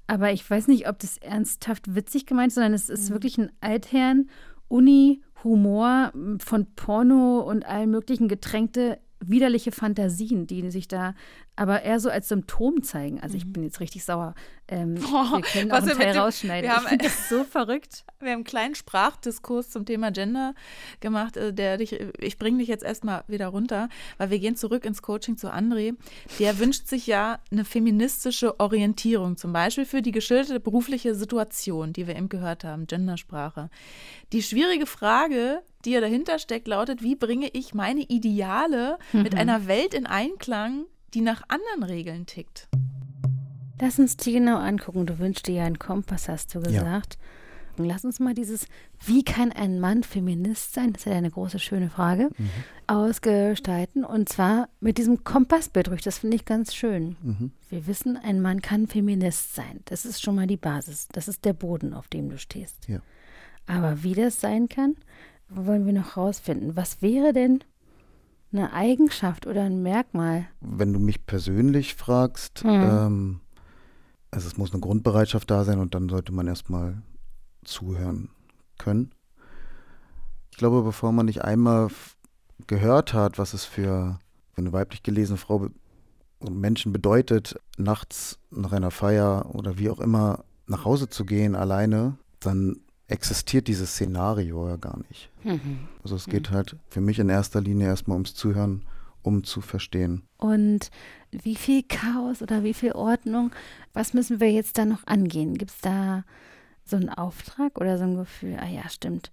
Aber 0.08 0.32
ich 0.32 0.50
weiß 0.50 0.68
nicht, 0.68 0.88
ob 0.88 1.00
das 1.00 1.18
ernsthaft 1.18 1.96
witzig 1.96 2.26
gemeint 2.26 2.50
ist, 2.50 2.56
sondern 2.56 2.74
es 2.74 2.90
ist 2.90 3.10
wirklich 3.12 3.38
ein 3.38 3.52
Altherren, 3.60 4.30
Uni, 4.70 5.22
Humor 5.44 6.12
von 6.40 6.68
Porno 6.76 7.40
und 7.40 7.66
allen 7.66 7.92
möglichen 7.92 8.28
getränkte 8.28 9.00
widerliche 9.20 9.72
Fantasien, 9.72 10.48
die 10.48 10.70
sich 10.70 10.88
da 10.88 11.14
aber 11.58 11.82
eher 11.82 12.00
so 12.00 12.10
als 12.10 12.30
Symptom 12.30 12.82
zeigen. 12.84 13.20
Also 13.20 13.36
ich 13.36 13.52
bin 13.52 13.64
jetzt 13.64 13.80
richtig 13.82 14.06
sauer. 14.06 14.34
Ähm, 14.70 14.96
wir 15.02 15.42
können 15.42 15.72
auch 15.72 15.82
Mhm. 15.82 15.82
was 15.82 15.84
einen 15.84 15.88
wir 15.90 15.96
Teil 16.06 16.14
dem- 16.14 16.22
rausschneiden. 16.22 16.70
wir 16.70 16.76
haben- 16.76 16.88
ich 16.92 16.98
das 17.02 17.28
so 17.30 17.44
verrückt. 17.44 18.06
Wir 18.20 18.30
haben 18.30 18.38
einen 18.38 18.44
kleinen 18.46 18.76
Sprachdiskurs 18.76 19.70
zum 19.70 19.86
Thema 19.86 20.12
Gender 20.12 20.54
gemacht, 21.02 21.36
äh, 21.38 21.54
der 21.54 21.78
dich, 21.78 21.94
ich 22.20 22.38
bringe 22.38 22.60
dich 22.60 22.68
jetzt 22.68 22.84
erstmal 22.84 23.24
wieder 23.28 23.48
runter, 23.48 23.90
weil 24.18 24.30
wir 24.30 24.40
gehen 24.40 24.56
zurück 24.56 24.86
ins 24.86 25.02
Coaching 25.02 25.38
zu 25.38 25.52
André. 25.54 25.96
Der 26.40 26.58
wünscht 26.60 26.88
sich 26.88 27.08
ja 27.08 27.40
eine 27.52 27.66
feministische 27.66 28.60
Orientierung, 28.60 29.38
zum 29.38 29.54
Beispiel 29.54 29.86
für 29.86 30.02
die 30.02 30.12
geschilderte 30.12 30.60
berufliche 30.60 31.16
Situation, 31.16 31.94
die 31.94 32.08
wir 32.08 32.16
eben 32.16 32.30
gehört 32.30 32.64
haben, 32.64 32.88
Gendersprache. 32.88 33.70
Die 34.34 34.44
schwierige 34.44 34.86
Frage, 34.86 35.62
die 35.86 35.92
ja 35.92 36.02
dahinter 36.02 36.38
steckt, 36.40 36.68
lautet, 36.68 37.02
wie 37.02 37.16
bringe 37.16 37.50
ich 37.54 37.74
meine 37.74 38.02
Ideale 38.02 38.98
mit 39.14 39.36
einer 39.36 39.68
Welt 39.68 39.94
in 39.94 40.06
Einklang, 40.06 40.86
die 41.14 41.22
nach 41.22 41.44
anderen 41.48 41.84
Regeln 41.84 42.26
tickt? 42.26 42.68
Lass 43.80 44.00
uns 44.00 44.18
die 44.18 44.34
genau 44.34 44.58
angucken. 44.58 45.06
Du 45.06 45.20
wünschst 45.20 45.48
dir 45.48 45.56
ja 45.56 45.66
einen 45.66 45.80
Kompass, 45.80 46.28
hast 46.28 46.56
du 46.56 46.62
gesagt. 46.62 47.18
Und 47.78 47.86
lass 47.86 48.04
uns 48.04 48.20
mal 48.20 48.34
dieses, 48.34 48.66
wie 49.06 49.24
kann 49.24 49.52
ein 49.52 49.80
Mann 49.80 50.04
Feminist 50.04 50.74
sein, 50.74 50.94
das 50.94 51.04
ist 51.04 51.12
ja 51.12 51.18
eine 51.18 51.30
große, 51.30 51.60
schöne 51.60 51.92
Frage, 51.92 52.30
ausgestalten. 52.88 54.04
Und 54.04 54.30
zwar 54.30 54.70
mit 54.80 54.98
diesem 54.98 55.24
Kompassbild 55.24 55.88
durch. 55.88 56.02
Das 56.02 56.20
finde 56.20 56.38
ich 56.38 56.46
ganz 56.46 56.74
schön. 56.74 57.18
Mhm. 57.22 57.52
Wir 57.70 57.86
wissen, 57.86 58.18
ein 58.18 58.42
Mann 58.42 58.62
kann 58.62 58.88
Feminist 58.88 59.54
sein. 59.54 59.82
Das 59.86 60.06
ist 60.06 60.22
schon 60.24 60.36
mal 60.36 60.48
die 60.48 60.58
Basis. 60.58 61.08
Das 61.12 61.28
ist 61.28 61.46
der 61.46 61.54
Boden, 61.54 61.94
auf 61.94 62.08
dem 62.08 62.30
du 62.30 62.40
stehst. 62.40 62.88
Ja. 62.88 63.00
Aber 63.68 64.02
wie 64.02 64.14
das 64.14 64.42
sein 64.42 64.70
kann, 64.70 64.96
wollen 65.50 65.86
wir 65.86 65.94
noch 65.94 66.18
rausfinden. 66.18 66.76
Was 66.76 67.02
wäre 67.02 67.32
denn 67.34 67.64
eine 68.52 68.74
Eigenschaft 68.74 69.46
oder 69.48 69.64
ein 69.64 69.82
Merkmal? 69.84 70.48
Wenn 70.62 70.94
du 70.94 71.00
mich 71.00 71.26
persönlich 71.26 71.96
fragst, 71.96 72.64
Mhm. 72.64 72.70
ähm, 72.84 73.40
also 74.32 74.48
es 74.48 74.58
muss 74.58 74.72
eine 74.72 74.82
Grundbereitschaft 74.82 75.50
da 75.50 75.64
sein 75.64 75.80
und 75.80 75.96
dann 75.96 76.10
sollte 76.10 76.32
man 76.34 76.48
erstmal 76.48 77.02
zuhören 77.64 78.30
können. 78.78 79.12
Ich 80.52 80.58
glaube, 80.58 80.82
bevor 80.84 81.12
man 81.12 81.26
nicht 81.28 81.44
einmal 81.44 81.90
gehört 82.68 83.14
hat, 83.14 83.38
was 83.38 83.54
es 83.54 83.66
für, 83.66 84.20
für 84.54 84.58
eine 84.62 84.74
weiblich 84.74 85.04
gelesene 85.04 85.38
Frau 85.38 85.68
und 86.40 86.60
Menschen 86.60 86.92
bedeutet, 86.94 87.60
nachts 87.78 88.40
nach 88.52 88.72
einer 88.72 88.92
Feier 88.92 89.54
oder 89.54 89.78
wie 89.78 89.90
auch 89.90 90.00
immer 90.00 90.44
nach 90.66 90.86
Hause 90.86 91.10
zu 91.10 91.26
gehen 91.26 91.56
alleine, 91.56 92.18
dann 92.40 92.80
existiert 93.08 93.68
dieses 93.68 93.92
Szenario 93.92 94.68
ja 94.68 94.76
gar 94.76 94.98
nicht. 95.08 95.30
Also 96.04 96.16
es 96.16 96.26
geht 96.26 96.52
halt 96.52 96.76
für 96.90 97.02
mich 97.02 97.20
in 97.20 97.30
erster 97.30 97.62
Linie 97.62 97.88
erstmal 97.88 98.16
ums 98.16 98.36
Zuhören, 98.36 98.84
um 99.22 99.44
zu 99.44 99.62
verstehen. 99.62 100.24
Und 100.38 100.92
wie 101.32 101.56
viel 101.56 101.84
Chaos 101.84 102.42
oder 102.42 102.64
wie 102.64 102.74
viel 102.74 102.92
Ordnung, 102.92 103.52
was 103.94 104.14
müssen 104.14 104.40
wir 104.40 104.52
jetzt 104.52 104.78
da 104.78 104.86
noch 104.86 105.06
angehen? 105.08 105.58
Gibt 105.58 105.72
es 105.72 105.80
da 105.80 106.24
so 106.84 106.96
einen 106.96 107.10
Auftrag 107.10 107.80
oder 107.80 107.98
so 107.98 108.06
ein 108.06 108.16
Gefühl, 108.16 108.58
ah 108.60 108.68
ja, 108.68 108.88
stimmt. 108.90 109.32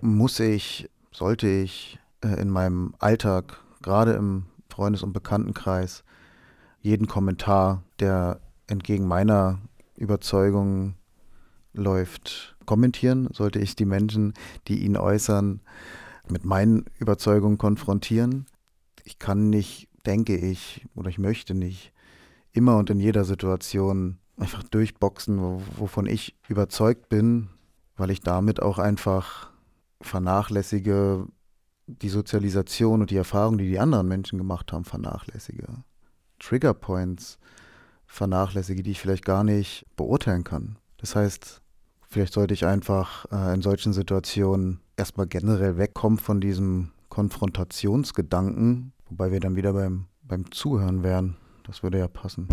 muss 0.00 0.40
ich, 0.40 0.88
sollte 1.12 1.48
ich 1.48 1.98
äh, 2.22 2.40
in 2.40 2.50
meinem 2.50 2.94
Alltag, 2.98 3.60
gerade 3.82 4.12
im 4.12 4.46
Freundes- 4.68 5.02
und 5.02 5.12
Bekanntenkreis, 5.12 6.04
jeden 6.82 7.06
Kommentar, 7.06 7.82
der 7.98 8.40
entgegen 8.66 9.06
meiner 9.06 9.58
Überzeugung 9.96 10.94
läuft, 11.72 12.56
kommentieren? 12.70 13.28
Sollte 13.32 13.58
ich 13.58 13.74
die 13.74 13.84
Menschen, 13.84 14.32
die 14.68 14.84
ihn 14.84 14.96
äußern, 14.96 15.60
mit 16.28 16.44
meinen 16.44 16.84
Überzeugungen 17.00 17.58
konfrontieren? 17.58 18.46
Ich 19.02 19.18
kann 19.18 19.50
nicht, 19.50 19.88
denke 20.06 20.36
ich, 20.36 20.86
oder 20.94 21.10
ich 21.10 21.18
möchte 21.18 21.54
nicht 21.54 21.92
immer 22.52 22.76
und 22.76 22.88
in 22.88 23.00
jeder 23.00 23.24
Situation 23.24 24.18
einfach 24.36 24.62
durchboxen, 24.62 25.40
wo- 25.40 25.62
wovon 25.78 26.06
ich 26.06 26.36
überzeugt 26.46 27.08
bin, 27.08 27.48
weil 27.96 28.10
ich 28.10 28.20
damit 28.20 28.62
auch 28.62 28.78
einfach 28.78 29.50
vernachlässige 30.00 31.26
die 31.88 32.08
Sozialisation 32.08 33.00
und 33.00 33.10
die 33.10 33.16
Erfahrung, 33.16 33.58
die 33.58 33.68
die 33.68 33.80
anderen 33.80 34.06
Menschen 34.06 34.38
gemacht 34.38 34.72
haben, 34.72 34.84
vernachlässige. 34.84 35.66
Trigger 36.38 36.72
Points 36.72 37.40
vernachlässige, 38.06 38.84
die 38.84 38.92
ich 38.92 39.00
vielleicht 39.00 39.24
gar 39.24 39.42
nicht 39.42 39.86
beurteilen 39.96 40.44
kann. 40.44 40.76
Das 40.98 41.16
heißt, 41.16 41.59
vielleicht 42.10 42.34
sollte 42.34 42.54
ich 42.54 42.66
einfach 42.66 43.26
äh, 43.32 43.54
in 43.54 43.62
solchen 43.62 43.92
Situationen 43.92 44.80
erstmal 44.96 45.26
generell 45.26 45.78
wegkommen 45.78 46.18
von 46.18 46.40
diesem 46.40 46.90
Konfrontationsgedanken, 47.08 48.92
wobei 49.08 49.32
wir 49.32 49.40
dann 49.40 49.56
wieder 49.56 49.72
beim, 49.72 50.06
beim 50.22 50.50
Zuhören 50.50 51.02
wären. 51.02 51.36
Das 51.64 51.82
würde 51.82 51.98
ja 51.98 52.08
passen. 52.08 52.48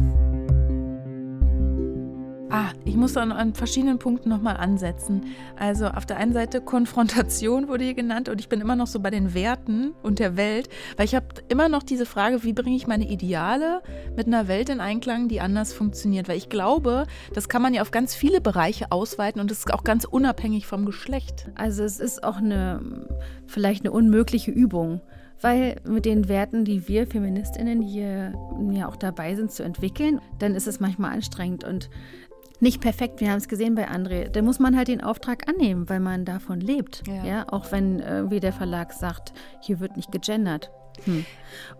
Ah, 2.49 2.71
ich 2.85 2.95
muss 2.95 3.11
dann 3.11 3.33
an 3.33 3.53
verschiedenen 3.53 3.99
Punkten 3.99 4.29
nochmal 4.29 4.55
ansetzen. 4.55 5.25
Also 5.57 5.87
auf 5.87 6.05
der 6.05 6.15
einen 6.15 6.31
Seite 6.31 6.61
Konfrontation 6.61 7.67
wurde 7.67 7.83
hier 7.83 7.93
genannt 7.93 8.29
und 8.29 8.39
ich 8.39 8.47
bin 8.47 8.61
immer 8.61 8.77
noch 8.77 8.87
so 8.87 9.01
bei 9.01 9.09
den 9.09 9.33
Werten 9.33 9.93
und 10.01 10.19
der 10.19 10.37
Welt, 10.37 10.69
weil 10.95 11.03
ich 11.03 11.13
habe 11.13 11.25
immer 11.49 11.67
noch 11.67 11.83
diese 11.83 12.05
Frage, 12.05 12.45
wie 12.45 12.53
bringe 12.53 12.77
ich 12.77 12.87
meine 12.87 13.09
Ideale 13.09 13.81
mit 14.15 14.27
einer 14.27 14.47
Welt 14.47 14.69
in 14.69 14.79
Einklang, 14.79 15.27
die 15.27 15.41
anders 15.41 15.73
funktioniert. 15.73 16.29
Weil 16.29 16.37
ich 16.37 16.47
glaube, 16.47 17.05
das 17.33 17.49
kann 17.49 17.61
man 17.61 17.73
ja 17.73 17.81
auf 17.81 17.91
ganz 17.91 18.15
viele 18.15 18.39
Bereiche 18.39 18.93
ausweiten 18.93 19.41
und 19.41 19.51
das 19.51 19.59
ist 19.59 19.73
auch 19.73 19.83
ganz 19.83 20.05
unabhängig 20.05 20.67
vom 20.67 20.85
Geschlecht. 20.85 21.49
Also 21.55 21.83
es 21.83 21.99
ist 21.99 22.23
auch 22.23 22.37
eine, 22.37 23.07
vielleicht 23.45 23.83
eine 23.83 23.91
unmögliche 23.91 24.51
Übung, 24.51 25.01
weil 25.41 25.81
mit 25.85 26.05
den 26.05 26.29
Werten, 26.29 26.63
die 26.63 26.87
wir 26.87 27.07
Feministinnen 27.07 27.81
hier 27.81 28.33
ja 28.71 28.87
auch 28.87 28.95
dabei 28.95 29.35
sind 29.35 29.51
zu 29.51 29.63
entwickeln, 29.63 30.21
dann 30.39 30.55
ist 30.55 30.67
es 30.67 30.79
manchmal 30.79 31.11
anstrengend 31.11 31.65
und 31.65 31.89
nicht 32.59 32.81
perfekt. 32.81 33.19
Wir 33.21 33.31
haben 33.31 33.37
es 33.37 33.47
gesehen 33.47 33.75
bei 33.75 33.89
André. 33.89 34.29
Da 34.29 34.41
muss 34.41 34.59
man 34.59 34.75
halt 34.75 34.87
den 34.87 35.01
Auftrag 35.01 35.47
annehmen, 35.47 35.89
weil 35.89 35.99
man 35.99 36.25
davon 36.25 36.59
lebt. 36.59 37.03
Ja. 37.07 37.23
Ja, 37.23 37.45
auch 37.49 37.71
wenn 37.71 37.99
irgendwie 37.99 38.39
der 38.39 38.53
Verlag 38.53 38.93
sagt, 38.93 39.33
hier 39.61 39.79
wird 39.79 39.95
nicht 39.95 40.11
gegendert. 40.11 40.71
Hm. 41.03 41.25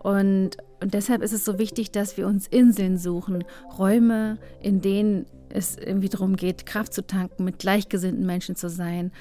Und, 0.03 0.57
und 0.81 0.93
deshalb 0.93 1.21
ist 1.21 1.33
es 1.33 1.43
so 1.43 1.57
wichtig, 1.57 1.91
dass 1.91 2.17
wir 2.17 2.27
uns 2.27 2.47
Inseln 2.47 2.97
suchen, 2.97 3.43
Räume, 3.77 4.37
in 4.61 4.81
denen 4.81 5.25
es 5.57 5.75
irgendwie 5.77 6.09
darum 6.09 6.35
geht, 6.35 6.65
Kraft 6.65 6.93
zu 6.93 7.05
tanken, 7.05 7.43
mit 7.43 7.59
gleichgesinnten 7.59 8.25
Menschen 8.25 8.55
zu 8.55 8.69
sein. 8.69 9.11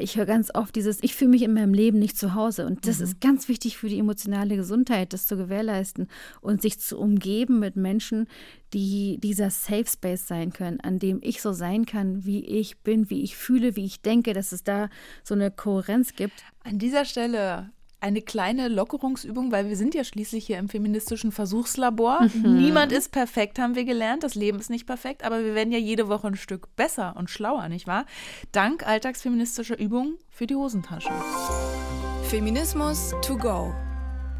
Ich 0.00 0.16
höre 0.16 0.26
ganz 0.26 0.50
oft 0.54 0.74
dieses, 0.74 1.02
ich 1.02 1.14
fühle 1.14 1.30
mich 1.30 1.42
in 1.42 1.54
meinem 1.54 1.74
Leben 1.74 1.98
nicht 1.98 2.16
zu 2.16 2.34
Hause. 2.34 2.66
Und 2.66 2.86
das 2.86 2.98
mhm. 2.98 3.04
ist 3.04 3.20
ganz 3.20 3.48
wichtig 3.48 3.76
für 3.76 3.88
die 3.88 3.98
emotionale 3.98 4.56
Gesundheit, 4.56 5.12
das 5.12 5.26
zu 5.26 5.36
gewährleisten 5.36 6.08
und 6.40 6.62
sich 6.62 6.80
zu 6.80 6.98
umgeben 6.98 7.58
mit 7.58 7.76
Menschen, 7.76 8.26
die 8.72 9.18
dieser 9.22 9.50
Safe 9.50 9.86
Space 9.86 10.26
sein 10.26 10.52
können, 10.52 10.80
an 10.80 10.98
dem 10.98 11.20
ich 11.22 11.42
so 11.42 11.52
sein 11.52 11.84
kann, 11.84 12.24
wie 12.24 12.44
ich 12.44 12.78
bin, 12.78 13.10
wie 13.10 13.22
ich 13.22 13.36
fühle, 13.36 13.76
wie 13.76 13.84
ich 13.84 14.00
denke, 14.00 14.32
dass 14.32 14.52
es 14.52 14.64
da 14.64 14.88
so 15.22 15.34
eine 15.34 15.50
Kohärenz 15.50 16.14
gibt. 16.14 16.42
An 16.64 16.78
dieser 16.78 17.04
Stelle 17.04 17.70
eine 18.02 18.20
kleine 18.20 18.66
Lockerungsübung, 18.66 19.52
weil 19.52 19.68
wir 19.68 19.76
sind 19.76 19.94
ja 19.94 20.02
schließlich 20.02 20.44
hier 20.44 20.58
im 20.58 20.68
feministischen 20.68 21.30
Versuchslabor. 21.30 22.22
Mhm. 22.22 22.58
Niemand 22.58 22.90
ist 22.90 23.12
perfekt, 23.12 23.60
haben 23.60 23.76
wir 23.76 23.84
gelernt. 23.84 24.24
Das 24.24 24.34
Leben 24.34 24.58
ist 24.58 24.70
nicht 24.70 24.86
perfekt, 24.86 25.24
aber 25.24 25.44
wir 25.44 25.54
werden 25.54 25.72
ja 25.72 25.78
jede 25.78 26.08
Woche 26.08 26.26
ein 26.26 26.36
Stück 26.36 26.74
besser 26.74 27.14
und 27.16 27.30
schlauer, 27.30 27.68
nicht 27.68 27.86
wahr? 27.86 28.04
Dank 28.50 28.86
alltagsfeministischer 28.86 29.78
Übungen 29.78 30.18
für 30.30 30.48
die 30.48 30.56
Hosentasche. 30.56 31.10
Feminismus 32.24 33.14
to 33.22 33.36
go. 33.36 33.72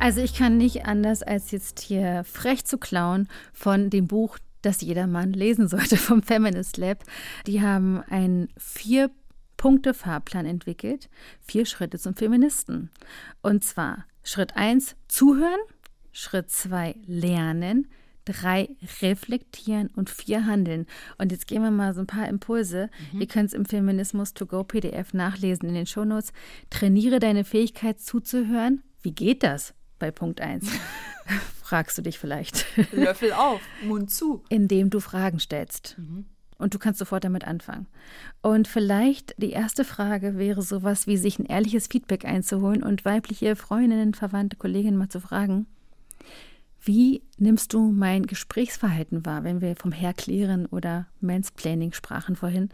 Also 0.01 0.21
ich 0.21 0.35
kann 0.35 0.57
nicht 0.57 0.85
anders 0.87 1.23
als 1.23 1.53
jetzt 1.53 1.79
hier 1.79 2.25
frech 2.25 2.65
zu 2.65 2.79
klauen 2.79 3.29
von 3.53 3.91
dem 3.91 4.09
Buch, 4.09 4.39
das 4.63 4.81
jeder 4.81 5.07
Mann 5.07 5.33
lesen 5.33 5.69
sollte 5.69 5.97
vom 5.97 6.23
Feminist 6.23 6.79
Lab. 6.79 7.05
Die 7.47 7.63
haben 7.63 8.03
ein 8.09 8.49
vier 8.57 9.11
Punkte-Fahrplan 9.63 10.45
entwickelt. 10.45 11.09
Vier 11.41 11.67
Schritte 11.67 11.97
zum 11.97 12.17
Feministen. 12.17 12.91
Und 13.43 13.63
zwar 13.63 14.07
Schritt 14.25 14.57
1 14.57 14.97
zuhören, 15.07 15.61
Schritt 16.11 16.51
2 16.51 16.97
lernen, 17.07 17.87
3 18.25 18.71
reflektieren 19.03 19.87
und 19.95 20.11
4 20.11 20.47
handeln. 20.47 20.87
Und 21.17 21.31
jetzt 21.31 21.47
gehen 21.47 21.63
wir 21.63 21.71
mal 21.71 21.95
so 21.95 22.01
ein 22.01 22.09
paar 22.09 22.29
Impulse. 22.29 22.91
Mhm. 23.13 23.21
Ihr 23.21 23.29
könnt 23.29 23.51
es 23.51 23.55
im 23.55 23.65
Feminismus 23.65 24.35
to 24.35 24.47
go 24.47 24.65
PDF 24.65 25.15
nachlesen 25.15 25.69
in 25.69 25.77
den 25.77 25.87
Shownotes. 25.87 26.33
Trainiere 26.69 27.21
deine 27.21 27.45
Fähigkeit 27.45 28.01
zuzuhören. 28.01 28.83
Wie 29.01 29.13
geht 29.13 29.45
das 29.45 29.75
bei 30.01 30.11
Punkt 30.11 30.41
1? 30.41 30.67
Fragst 31.63 31.97
du 31.97 32.03
dich 32.03 32.19
vielleicht. 32.19 32.67
Löffel 32.91 33.33
auf, 33.33 33.61
Mund 33.85 34.11
zu. 34.11 34.43
Indem 34.49 34.91
du 34.91 34.99
Fragen 34.99 35.39
stellst. 35.39 35.95
Mhm 35.99 36.27
und 36.63 36.75
du 36.75 36.79
kannst 36.79 36.99
sofort 36.99 37.25
damit 37.25 37.47
anfangen. 37.47 37.87
Und 38.41 38.69
vielleicht 38.69 39.35
die 39.37 39.51
erste 39.51 39.85
Frage 39.85 40.39
wäre 40.39 40.63
sowas 40.63 41.07
wie 41.07 41.17
sich 41.17 41.39
ein 41.39 41.47
ehrliches 41.47 41.89
Feedback 41.89 42.25
einzuholen 42.25 42.83
und 42.83 43.05
weibliche 43.05 43.57
Freundinnen, 43.57 44.15
Verwandte, 44.15 44.57
Kolleginnen 44.57 44.97
mal 44.97 45.09
zu 45.09 45.21
fragen, 45.21 45.67
wie 46.85 47.23
nimmst 47.39 47.73
du 47.75 47.93
mein 47.93 48.27
Gesprächsverhalten 48.27 49.25
wahr, 49.25 49.45
wenn 49.45 49.61
wir 49.61 49.77
vom 49.77 49.93
Herklären 49.93 50.67
oder 50.67 51.07
Mansplaining 51.21 51.93
sprachen 51.93 52.35
vorhin? 52.35 52.71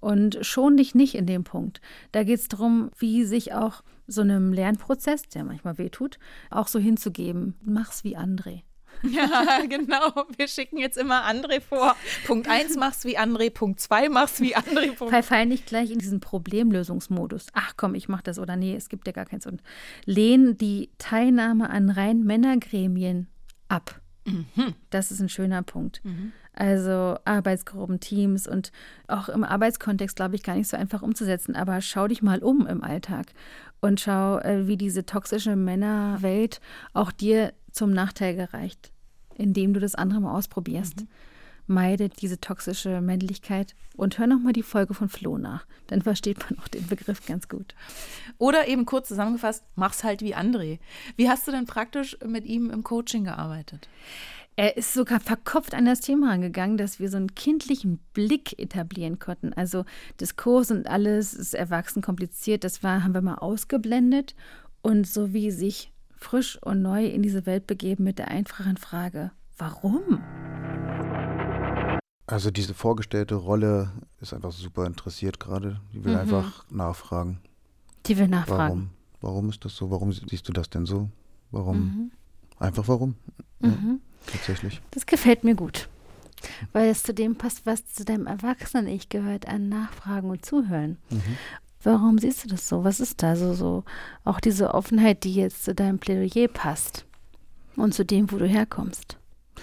Und 0.00 0.38
schon 0.42 0.76
dich 0.76 0.96
nicht 0.96 1.14
in 1.14 1.26
dem 1.26 1.44
Punkt. 1.44 1.80
Da 2.10 2.24
geht 2.24 2.40
es 2.40 2.48
darum, 2.48 2.90
wie 2.98 3.24
sich 3.24 3.52
auch 3.52 3.84
so 4.08 4.22
einem 4.22 4.52
Lernprozess, 4.52 5.22
der 5.28 5.44
manchmal 5.44 5.78
wehtut, 5.78 6.18
auch 6.50 6.66
so 6.66 6.80
hinzugeben. 6.80 7.54
Mach's 7.62 8.02
wie 8.02 8.16
André. 8.16 8.62
Ja, 9.14 9.60
genau. 9.68 10.26
Wir 10.36 10.48
schicken 10.48 10.78
jetzt 10.78 10.96
immer 10.96 11.24
André 11.24 11.60
vor. 11.60 11.96
Punkt 12.26 12.48
1 12.48 12.76
mach's 12.76 13.04
wie 13.04 13.18
André, 13.18 13.50
Punkt 13.50 13.80
2 13.80 14.08
mach's 14.08 14.40
wie 14.40 14.56
André. 14.56 14.92
Punkt 14.92 15.24
Fall 15.24 15.46
nicht 15.46 15.66
gleich 15.66 15.90
in 15.90 15.98
diesen 15.98 16.20
Problemlösungsmodus. 16.20 17.46
Ach 17.52 17.74
komm, 17.76 17.94
ich 17.94 18.08
mach 18.08 18.22
das 18.22 18.38
oder 18.38 18.56
nee, 18.56 18.74
es 18.74 18.88
gibt 18.88 19.06
ja 19.06 19.12
gar 19.12 19.26
keins. 19.26 19.46
Und 19.46 19.62
lehnen 20.04 20.56
die 20.56 20.90
Teilnahme 20.98 21.70
an 21.70 21.90
rein 21.90 22.24
Männergremien 22.24 23.28
ab. 23.68 24.00
Mhm. 24.26 24.74
Das 24.90 25.10
ist 25.10 25.20
ein 25.20 25.28
schöner 25.28 25.62
Punkt. 25.62 26.00
Mhm. 26.04 26.32
Also 26.54 27.18
Arbeitsgruppen, 27.24 27.98
Teams 27.98 28.46
und 28.46 28.70
auch 29.08 29.28
im 29.28 29.42
Arbeitskontext, 29.42 30.14
glaube 30.16 30.36
ich, 30.36 30.44
gar 30.44 30.54
nicht 30.54 30.68
so 30.68 30.76
einfach 30.76 31.02
umzusetzen. 31.02 31.56
Aber 31.56 31.80
schau 31.80 32.06
dich 32.06 32.22
mal 32.22 32.42
um 32.42 32.66
im 32.66 32.82
Alltag 32.82 33.26
und 33.80 34.00
schau, 34.00 34.38
äh, 34.38 34.66
wie 34.66 34.76
diese 34.76 35.04
toxische 35.04 35.56
Männerwelt 35.56 36.60
auch 36.92 37.10
dir 37.10 37.52
zum 37.72 37.92
Nachteil 37.92 38.36
gereicht, 38.36 38.92
indem 39.36 39.74
du 39.74 39.80
das 39.80 39.94
andere 39.94 40.20
mal 40.20 40.36
ausprobierst. 40.36 41.02
Mhm. 41.02 41.08
Meide 41.66 42.10
diese 42.10 42.38
toxische 42.40 43.00
Männlichkeit 43.00 43.74
und 43.96 44.18
hör 44.18 44.26
nochmal 44.26 44.52
die 44.52 44.62
Folge 44.62 44.92
von 44.92 45.08
Flo 45.08 45.38
nach. 45.38 45.66
Dann 45.86 46.02
versteht 46.02 46.38
man 46.38 46.58
auch 46.58 46.68
den 46.68 46.86
Begriff 46.86 47.24
ganz 47.24 47.48
gut. 47.48 47.74
Oder 48.36 48.68
eben 48.68 48.84
kurz 48.84 49.08
zusammengefasst, 49.08 49.64
mach's 49.74 50.04
halt 50.04 50.20
wie 50.20 50.36
André. 50.36 50.78
Wie 51.16 51.30
hast 51.30 51.48
du 51.48 51.52
denn 51.52 51.64
praktisch 51.64 52.18
mit 52.26 52.44
ihm 52.44 52.68
im 52.70 52.82
Coaching 52.84 53.24
gearbeitet? 53.24 53.88
Er 54.56 54.76
ist 54.76 54.94
sogar 54.94 55.18
verkopft 55.18 55.74
an 55.74 55.84
das 55.84 56.00
Thema 56.00 56.30
angegangen, 56.30 56.76
dass 56.76 57.00
wir 57.00 57.08
so 57.08 57.16
einen 57.16 57.34
kindlichen 57.34 57.98
Blick 58.12 58.58
etablieren 58.58 59.18
konnten. 59.18 59.52
Also 59.52 59.84
Diskurs 60.20 60.70
und 60.70 60.86
alles 60.86 61.34
ist 61.34 61.54
erwachsen 61.54 62.02
kompliziert. 62.02 62.62
Das 62.62 62.82
war, 62.82 63.02
haben 63.02 63.14
wir 63.14 63.22
mal 63.22 63.36
ausgeblendet. 63.36 64.36
Und 64.80 65.08
so 65.08 65.32
wie 65.32 65.50
sich 65.50 65.93
frisch 66.24 66.58
und 66.62 66.82
neu 66.82 67.06
in 67.06 67.22
diese 67.22 67.46
Welt 67.46 67.66
begeben 67.66 68.04
mit 68.04 68.18
der 68.18 68.28
einfachen 68.28 68.76
Frage, 68.76 69.30
warum? 69.58 70.22
Also 72.26 72.50
diese 72.50 72.74
vorgestellte 72.74 73.34
Rolle 73.34 73.92
ist 74.20 74.32
einfach 74.32 74.50
super 74.50 74.86
interessiert 74.86 75.38
gerade. 75.38 75.80
Die 75.92 76.02
will 76.02 76.14
mhm. 76.14 76.20
einfach 76.20 76.64
nachfragen. 76.70 77.40
Die 78.06 78.18
will 78.18 78.28
nachfragen. 78.28 78.58
Warum? 78.58 78.90
Warum 79.20 79.50
ist 79.50 79.64
das 79.64 79.76
so? 79.76 79.90
Warum 79.90 80.12
siehst 80.12 80.48
du 80.48 80.52
das 80.52 80.70
denn 80.70 80.86
so? 80.86 81.10
Warum? 81.50 81.78
Mhm. 81.78 82.10
Einfach 82.58 82.88
warum? 82.88 83.16
Mhm. 83.60 84.00
Ja, 84.26 84.32
tatsächlich. 84.32 84.80
Das 84.90 85.06
gefällt 85.06 85.44
mir 85.44 85.54
gut. 85.54 85.88
Weil 86.72 86.90
es 86.90 87.02
zu 87.02 87.14
dem 87.14 87.36
passt, 87.36 87.64
was 87.64 87.86
zu 87.86 88.04
deinem 88.04 88.26
Erwachsenen-Ich 88.26 89.08
gehört, 89.08 89.48
an 89.48 89.68
Nachfragen 89.68 90.30
und 90.30 90.44
Zuhören. 90.44 90.98
Mhm. 91.10 91.38
Warum 91.84 92.18
siehst 92.18 92.44
du 92.44 92.48
das 92.48 92.68
so? 92.68 92.82
Was 92.82 92.98
ist 92.98 93.22
da 93.22 93.36
so, 93.36 93.54
so? 93.54 93.84
Auch 94.24 94.40
diese 94.40 94.72
Offenheit, 94.74 95.24
die 95.24 95.34
jetzt 95.34 95.64
zu 95.64 95.74
deinem 95.74 95.98
Plädoyer 95.98 96.48
passt 96.48 97.04
und 97.76 97.94
zu 97.94 98.04
dem, 98.04 98.32
wo 98.32 98.38
du 98.38 98.46
herkommst. 98.46 99.18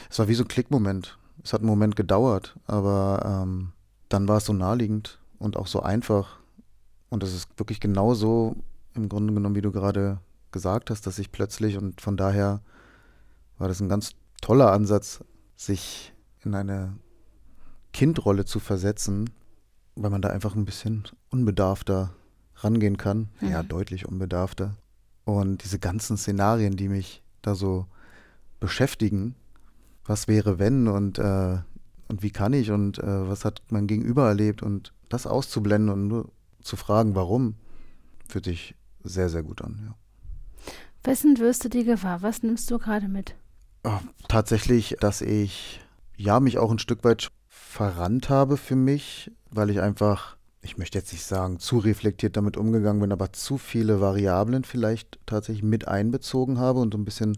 Es 0.10 0.20
war 0.20 0.28
wie 0.28 0.36
so 0.36 0.44
ein 0.44 0.48
Klickmoment. 0.48 1.18
Es 1.44 1.54
hat 1.54 1.62
einen 1.62 1.70
Moment 1.70 1.96
gedauert, 1.96 2.56
aber 2.68 3.44
ähm, 3.44 3.74
dann 4.10 4.28
war 4.28 4.38
es 4.38 4.46
so 4.46 4.54
naheliegend 4.54 5.20
und 5.40 5.58
auch 5.58 5.68
so 5.68 5.82
einfach. 5.82 6.38
Und 7.10 7.24
es 7.24 7.34
ist 7.34 7.50
wirklich 7.58 7.80
genauso 7.80 8.56
im 8.94 9.10
Grunde 9.10 9.34
genommen, 9.34 9.56
wie 9.56 9.62
du 9.62 9.72
gerade 9.72 10.20
gesagt 10.52 10.90
hast, 10.90 11.08
dass 11.08 11.18
ich 11.18 11.32
plötzlich 11.32 11.78
und 11.78 12.02
von 12.02 12.18
daher 12.18 12.62
war 13.58 13.68
das 13.68 13.80
ein 13.80 13.90
ganz 13.90 14.12
toller 14.42 14.72
Ansatz, 14.72 15.24
sich 15.56 16.14
in 16.44 16.54
eine 16.56 16.98
Kindrolle 17.94 18.46
zu 18.46 18.60
versetzen, 18.60 19.30
weil 19.96 20.10
man 20.10 20.22
da 20.22 20.30
einfach 20.30 20.56
ein 20.56 20.66
bisschen 20.66 21.04
unbedarfter 21.30 22.14
rangehen 22.56 22.98
kann. 22.98 23.30
Mhm. 23.42 23.50
Ja, 23.50 23.64
deutlich 23.64 24.08
unbedarfter. 24.08 24.76
Und 25.26 25.64
diese 25.64 25.80
ganzen 25.80 26.18
Szenarien, 26.18 26.76
die 26.76 26.90
mich 26.90 27.22
da 27.42 27.56
so 27.56 27.86
beschäftigen, 28.60 29.36
was 30.06 30.28
wäre 30.28 30.60
wenn 30.60 30.88
und, 30.88 31.20
äh, 31.20 31.58
und 32.08 32.24
wie 32.24 32.32
kann 32.32 32.54
ich 32.54 32.72
und 32.72 33.00
äh, 33.00 33.30
was 33.30 33.46
hat 33.46 33.62
mein 33.70 33.88
Gegenüber 33.88 34.28
erlebt 34.28 34.62
und 34.62 34.94
das 35.10 35.28
auszublenden 35.28 35.90
und 35.90 36.08
nur 36.08 36.30
zu 36.62 36.76
fragen, 36.76 37.16
warum, 37.16 37.56
fühlt 38.28 38.46
sich 38.46 38.76
sehr, 39.04 39.30
sehr 39.30 39.44
gut 39.44 39.62
an. 39.62 39.80
Ja. 39.86 39.96
Wessen 41.04 41.40
wirst 41.40 41.66
du 41.66 41.70
dir 41.70 41.84
gewahr? 41.84 42.22
Was 42.22 42.44
nimmst 42.44 42.70
du 42.70 42.78
gerade 42.78 43.08
mit? 43.08 43.36
Oh, 43.84 44.00
tatsächlich, 44.28 44.96
dass 45.00 45.22
ich 45.22 45.82
ja 46.16 46.40
mich 46.40 46.60
auch 46.60 46.72
ein 46.72 46.80
Stück 46.80 47.04
weit 47.04 47.32
verrannt 47.72 48.30
habe 48.30 48.58
für 48.58 48.76
mich, 48.76 49.32
weil 49.50 49.70
ich 49.70 49.80
einfach, 49.80 50.36
ich 50.62 50.78
möchte 50.78 50.98
jetzt 50.98 51.14
nicht 51.14 51.24
sagen, 51.24 51.58
zu 51.58 51.78
reflektiert 51.78 52.36
damit 52.36 52.58
umgegangen 52.58 53.02
bin, 53.02 53.14
aber 53.14 53.32
zu 53.32 53.58
viele 53.58 54.02
Variablen 54.02 54.66
vielleicht 54.66 55.20
tatsächlich 55.26 55.64
mit 55.64 55.88
einbezogen 55.88 56.60
habe 56.60 56.82
und 56.82 56.94
so 56.94 57.00
ein 57.00 57.06
bisschen 57.06 57.38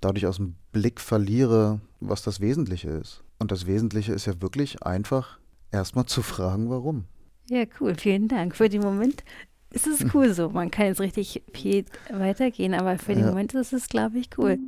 dadurch 0.00 0.26
aus 0.26 0.36
dem 0.36 0.54
Blick 0.72 1.00
verliere, 1.00 1.80
was 2.00 2.22
das 2.22 2.40
Wesentliche 2.40 2.88
ist. 2.88 3.22
Und 3.38 3.52
das 3.52 3.66
Wesentliche 3.66 4.12
ist 4.14 4.26
ja 4.26 4.40
wirklich 4.40 4.82
einfach 4.82 5.38
erstmal 5.70 6.06
zu 6.06 6.22
fragen, 6.22 6.70
warum. 6.70 7.04
Ja, 7.50 7.64
cool. 7.78 7.94
Vielen 7.94 8.26
Dank. 8.26 8.56
Für 8.56 8.70
den 8.70 8.80
Moment 8.80 9.22
ist 9.70 9.86
es 9.86 10.14
cool 10.14 10.32
so. 10.32 10.48
Man 10.48 10.70
kann 10.70 10.86
jetzt 10.86 11.00
richtig 11.00 11.42
viel 11.52 11.84
weitergehen, 12.10 12.72
aber 12.72 12.98
für 12.98 13.12
den 13.12 13.24
ja. 13.24 13.28
Moment 13.28 13.52
ist 13.52 13.74
es, 13.74 13.88
glaube 13.88 14.18
ich, 14.18 14.30
cool. 14.38 14.58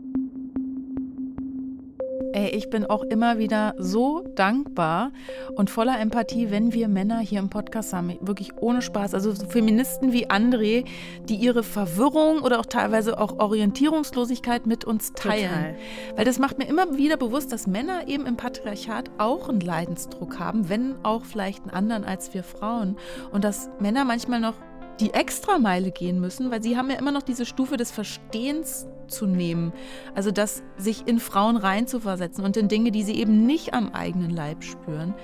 Ey, 2.32 2.50
ich 2.50 2.70
bin 2.70 2.84
auch 2.84 3.02
immer 3.02 3.38
wieder 3.38 3.74
so 3.76 4.22
dankbar 4.36 5.10
und 5.56 5.68
voller 5.68 5.98
Empathie, 5.98 6.50
wenn 6.50 6.72
wir 6.72 6.86
Männer 6.86 7.18
hier 7.18 7.40
im 7.40 7.50
Podcast 7.50 7.92
haben. 7.92 8.16
Wirklich 8.20 8.56
ohne 8.58 8.82
Spaß. 8.82 9.14
Also 9.14 9.32
so 9.32 9.46
Feministen 9.46 10.12
wie 10.12 10.28
André, 10.30 10.84
die 11.24 11.34
ihre 11.34 11.64
Verwirrung 11.64 12.42
oder 12.42 12.60
auch 12.60 12.66
teilweise 12.66 13.18
auch 13.18 13.40
Orientierungslosigkeit 13.40 14.66
mit 14.66 14.84
uns 14.84 15.12
teilen. 15.12 15.50
Total. 15.50 15.76
Weil 16.16 16.24
das 16.24 16.38
macht 16.38 16.58
mir 16.58 16.68
immer 16.68 16.96
wieder 16.96 17.16
bewusst, 17.16 17.52
dass 17.52 17.66
Männer 17.66 18.06
eben 18.06 18.26
im 18.26 18.36
Patriarchat 18.36 19.10
auch 19.18 19.48
einen 19.48 19.60
Leidensdruck 19.60 20.38
haben, 20.38 20.68
wenn 20.68 20.94
auch 21.04 21.24
vielleicht 21.24 21.62
einen 21.62 21.72
anderen 21.72 22.04
als 22.04 22.32
wir 22.32 22.44
Frauen. 22.44 22.96
Und 23.32 23.42
dass 23.42 23.70
Männer 23.80 24.04
manchmal 24.04 24.38
noch 24.38 24.54
die 25.00 25.14
Extrameile 25.14 25.90
gehen 25.90 26.20
müssen, 26.20 26.50
weil 26.50 26.62
sie 26.62 26.76
haben 26.76 26.90
ja 26.90 26.96
immer 26.96 27.12
noch 27.12 27.22
diese 27.22 27.46
Stufe 27.46 27.76
des 27.76 27.90
Verstehens 27.90 28.86
zu 29.08 29.26
nehmen. 29.26 29.72
Also 30.14 30.30
das 30.30 30.62
sich 30.76 31.06
in 31.06 31.18
Frauen 31.18 31.56
reinzuversetzen 31.56 32.44
und 32.44 32.56
in 32.56 32.68
Dinge, 32.68 32.90
die 32.90 33.02
sie 33.02 33.14
eben 33.14 33.46
nicht 33.46 33.74
am 33.74 33.92
eigenen 33.92 34.30
Leib 34.30 34.62
spüren. 34.62 35.14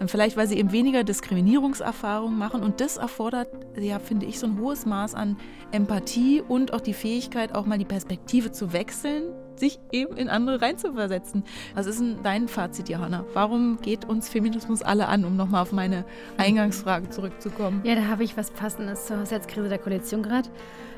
Ähm, 0.00 0.08
vielleicht, 0.08 0.36
weil 0.36 0.46
sie 0.46 0.58
eben 0.58 0.72
weniger 0.72 1.04
Diskriminierungserfahrungen 1.04 2.38
machen. 2.38 2.62
Und 2.62 2.80
das 2.80 2.96
erfordert, 2.96 3.48
ja, 3.78 3.98
finde 3.98 4.26
ich, 4.26 4.38
so 4.38 4.46
ein 4.46 4.58
hohes 4.58 4.86
Maß 4.86 5.14
an 5.14 5.36
Empathie 5.72 6.42
und 6.46 6.72
auch 6.72 6.80
die 6.80 6.94
Fähigkeit, 6.94 7.54
auch 7.54 7.66
mal 7.66 7.78
die 7.78 7.84
Perspektive 7.84 8.52
zu 8.52 8.72
wechseln, 8.72 9.24
sich 9.58 9.78
eben 9.92 10.16
in 10.16 10.28
andere 10.28 10.60
reinzuversetzen. 10.60 11.44
Was 11.74 11.86
ist 11.86 12.00
denn 12.00 12.18
dein 12.22 12.48
Fazit, 12.48 12.88
Johanna? 12.88 13.24
Warum 13.32 13.78
geht 13.80 14.04
uns 14.06 14.28
Feminismus 14.28 14.82
alle 14.82 15.08
an, 15.08 15.24
um 15.24 15.36
nochmal 15.36 15.62
auf 15.62 15.72
meine 15.72 16.04
Eingangsfrage 16.36 17.10
zurückzukommen? 17.10 17.80
Ja, 17.84 17.94
da 17.94 18.06
habe 18.08 18.24
ich 18.24 18.36
was 18.36 18.50
Passendes 18.50 19.06
zur 19.06 19.20
Haushaltskrise 19.20 19.68
der 19.68 19.78
Koalition 19.78 20.22
gerade. 20.22 20.48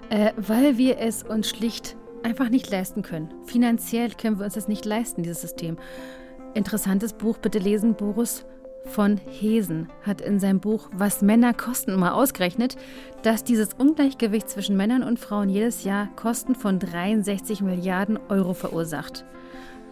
Äh, 0.08 0.32
weil 0.36 0.78
wir 0.78 0.98
es 0.98 1.22
uns 1.22 1.48
schlicht 1.48 1.96
einfach 2.22 2.48
nicht 2.48 2.70
leisten 2.70 3.02
können. 3.02 3.32
Finanziell 3.44 4.10
können 4.10 4.38
wir 4.38 4.44
uns 4.44 4.54
das 4.54 4.68
nicht 4.68 4.84
leisten, 4.84 5.22
dieses 5.22 5.40
System. 5.40 5.78
Interessantes 6.54 7.12
Buch, 7.12 7.38
bitte 7.38 7.58
lesen, 7.58 7.94
Boris 7.94 8.46
von 8.86 9.18
Hesen 9.28 9.88
hat 10.02 10.20
in 10.20 10.38
seinem 10.38 10.60
Buch 10.60 10.88
Was 10.92 11.22
Männer 11.22 11.52
kosten 11.52 11.94
mal 11.96 12.12
ausgerechnet, 12.12 12.76
dass 13.22 13.44
dieses 13.44 13.74
Ungleichgewicht 13.74 14.48
zwischen 14.48 14.76
Männern 14.76 15.02
und 15.02 15.18
Frauen 15.18 15.48
jedes 15.48 15.84
Jahr 15.84 16.08
Kosten 16.16 16.54
von 16.54 16.78
63 16.78 17.60
Milliarden 17.60 18.18
Euro 18.28 18.54
verursacht. 18.54 19.24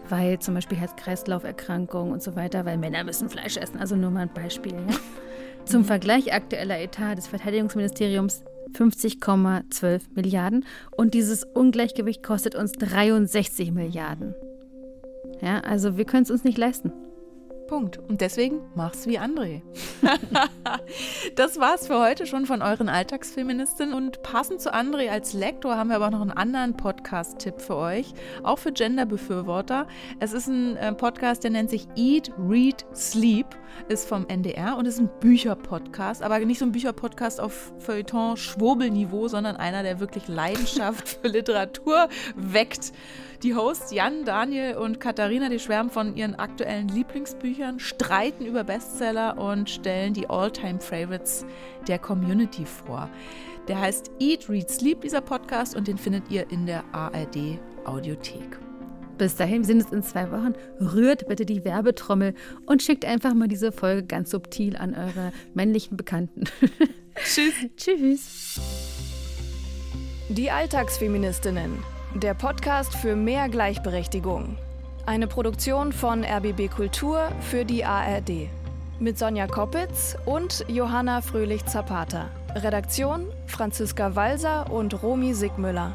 Weil 0.09 0.39
zum 0.39 0.53
Beispiel 0.53 0.77
Herz-Kreislauf-Erkrankungen 0.77 2.13
und 2.13 2.23
so 2.23 2.35
weiter, 2.35 2.65
weil 2.65 2.77
Männer 2.77 3.03
müssen 3.03 3.29
Fleisch 3.29 3.57
essen, 3.57 3.79
also 3.79 3.95
nur 3.95 4.11
mal 4.11 4.21
ein 4.21 4.33
Beispiel. 4.33 4.73
Ja? 4.73 4.95
Zum 5.65 5.83
Vergleich 5.83 6.31
aktueller 6.31 6.79
Etat 6.79 7.15
des 7.15 7.27
Verteidigungsministeriums 7.27 8.43
50,12 8.73 10.01
Milliarden 10.13 10.65
und 10.95 11.13
dieses 11.13 11.43
Ungleichgewicht 11.43 12.23
kostet 12.23 12.55
uns 12.55 12.73
63 12.73 13.71
Milliarden. 13.71 14.35
Ja, 15.41 15.59
also 15.59 15.97
wir 15.97 16.05
können 16.05 16.23
es 16.23 16.31
uns 16.31 16.43
nicht 16.43 16.57
leisten. 16.57 16.91
Punkt. 17.67 17.97
Und 17.97 18.21
deswegen 18.21 18.61
mach's 18.75 19.07
wie 19.07 19.19
André. 19.19 19.61
das 21.35 21.59
war's 21.59 21.87
für 21.87 21.99
heute 21.99 22.25
schon 22.25 22.45
von 22.45 22.61
euren 22.61 22.89
Alltagsfeministinnen. 22.89 23.93
Und 23.93 24.21
passend 24.23 24.61
zu 24.61 24.73
André 24.73 25.09
als 25.09 25.33
Lektor 25.33 25.75
haben 25.75 25.89
wir 25.89 25.97
aber 25.97 26.11
noch 26.11 26.21
einen 26.21 26.31
anderen 26.31 26.77
Podcast-Tipp 26.77 27.59
für 27.61 27.75
euch, 27.75 28.13
auch 28.43 28.59
für 28.59 28.71
Genderbefürworter. 28.71 29.87
Es 30.19 30.33
ist 30.33 30.47
ein 30.47 30.77
äh, 30.77 30.93
Podcast, 30.93 31.43
der 31.43 31.51
nennt 31.51 31.69
sich 31.69 31.87
Eat, 31.95 32.31
Read, 32.37 32.85
Sleep, 32.93 33.47
ist 33.89 34.07
vom 34.07 34.27
NDR 34.27 34.77
und 34.77 34.85
ist 34.85 34.99
ein 34.99 35.09
Bücherpodcast, 35.19 36.23
aber 36.23 36.39
nicht 36.39 36.59
so 36.59 36.65
ein 36.65 36.71
Bücherpodcast 36.71 37.39
auf 37.39 37.73
Feuilleton-Schwurbelniveau, 37.79 39.27
sondern 39.27 39.55
einer, 39.55 39.83
der 39.83 39.99
wirklich 39.99 40.27
Leidenschaft 40.27 41.09
für 41.21 41.27
Literatur 41.27 42.09
weckt. 42.35 42.91
Die 43.45 43.53
Hosts 43.53 43.91
Jan, 43.91 44.25
Daniel 44.25 44.75
und 44.75 44.99
Katharina, 44.99 45.49
die 45.49 45.59
schwärmen 45.59 45.91
von 45.91 46.15
ihren 46.15 46.33
aktuellen 46.33 46.87
Lieblingsbüchern, 46.87 47.79
streiten 47.79 48.43
über 48.43 48.63
Bestseller 48.63 49.37
und 49.37 49.69
stellen 49.69 50.15
die 50.15 50.27
All-Time-Favorites 50.27 51.45
der 51.87 51.99
Community 51.99 52.65
vor. 52.65 53.07
Der 53.67 53.79
heißt 53.79 54.09
Eat, 54.19 54.49
Read, 54.49 54.67
Sleep, 54.71 55.01
dieser 55.01 55.21
Podcast, 55.21 55.75
und 55.75 55.87
den 55.87 55.99
findet 55.99 56.31
ihr 56.31 56.49
in 56.49 56.65
der 56.65 56.83
ARD 56.91 57.59
Audiothek. 57.83 58.57
Bis 59.19 59.35
dahin, 59.35 59.59
wir 59.59 59.65
sehen 59.65 59.83
uns 59.83 59.91
in 59.91 60.01
zwei 60.01 60.31
Wochen. 60.31 60.53
Rührt 60.81 61.27
bitte 61.27 61.45
die 61.45 61.63
Werbetrommel 61.63 62.33
und 62.65 62.81
schickt 62.81 63.05
einfach 63.05 63.35
mal 63.35 63.47
diese 63.47 63.71
Folge 63.71 64.07
ganz 64.07 64.31
subtil 64.31 64.75
an 64.75 64.95
eure 64.95 65.31
männlichen 65.53 65.97
Bekannten. 65.97 66.45
Tschüss. 67.23 67.53
Tschüss. 67.77 68.59
Die 70.29 70.49
Alltagsfeministinnen 70.49 71.94
der 72.15 72.33
Podcast 72.33 72.95
für 72.95 73.13
mehr 73.15 73.49
Gleichberechtigung. 73.49 74.57
Eine 75.05 75.27
Produktion 75.27 75.91
von 75.91 76.23
RBB 76.23 76.69
Kultur 76.73 77.29
für 77.41 77.65
die 77.65 77.83
ARD. 77.83 78.49
Mit 78.99 79.19
Sonja 79.19 79.47
Koppitz 79.47 80.15
und 80.25 80.63
Johanna 80.69 81.19
Fröhlich-Zapata. 81.19 82.29
Redaktion 82.55 83.25
Franziska 83.47 84.15
Walser 84.15 84.71
und 84.71 85.03
Romy 85.03 85.33
Sigmüller. 85.33 85.93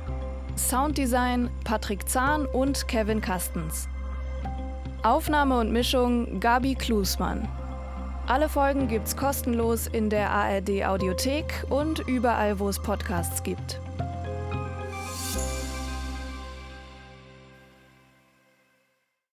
Sounddesign 0.56 1.48
Patrick 1.64 2.06
Zahn 2.06 2.44
und 2.44 2.86
Kevin 2.86 3.22
Kastens. 3.22 3.88
Aufnahme 5.02 5.58
und 5.58 5.72
Mischung 5.72 6.38
Gabi 6.38 6.74
Klusmann. 6.74 7.48
Alle 8.26 8.50
Folgen 8.50 8.88
gibt's 8.88 9.16
kostenlos 9.16 9.86
in 9.86 10.10
der 10.10 10.30
ARD 10.30 10.84
Audiothek 10.84 11.64
und 11.70 12.00
überall, 12.00 12.58
wo 12.58 12.68
es 12.68 12.78
Podcasts 12.78 13.42
gibt. 13.42 13.80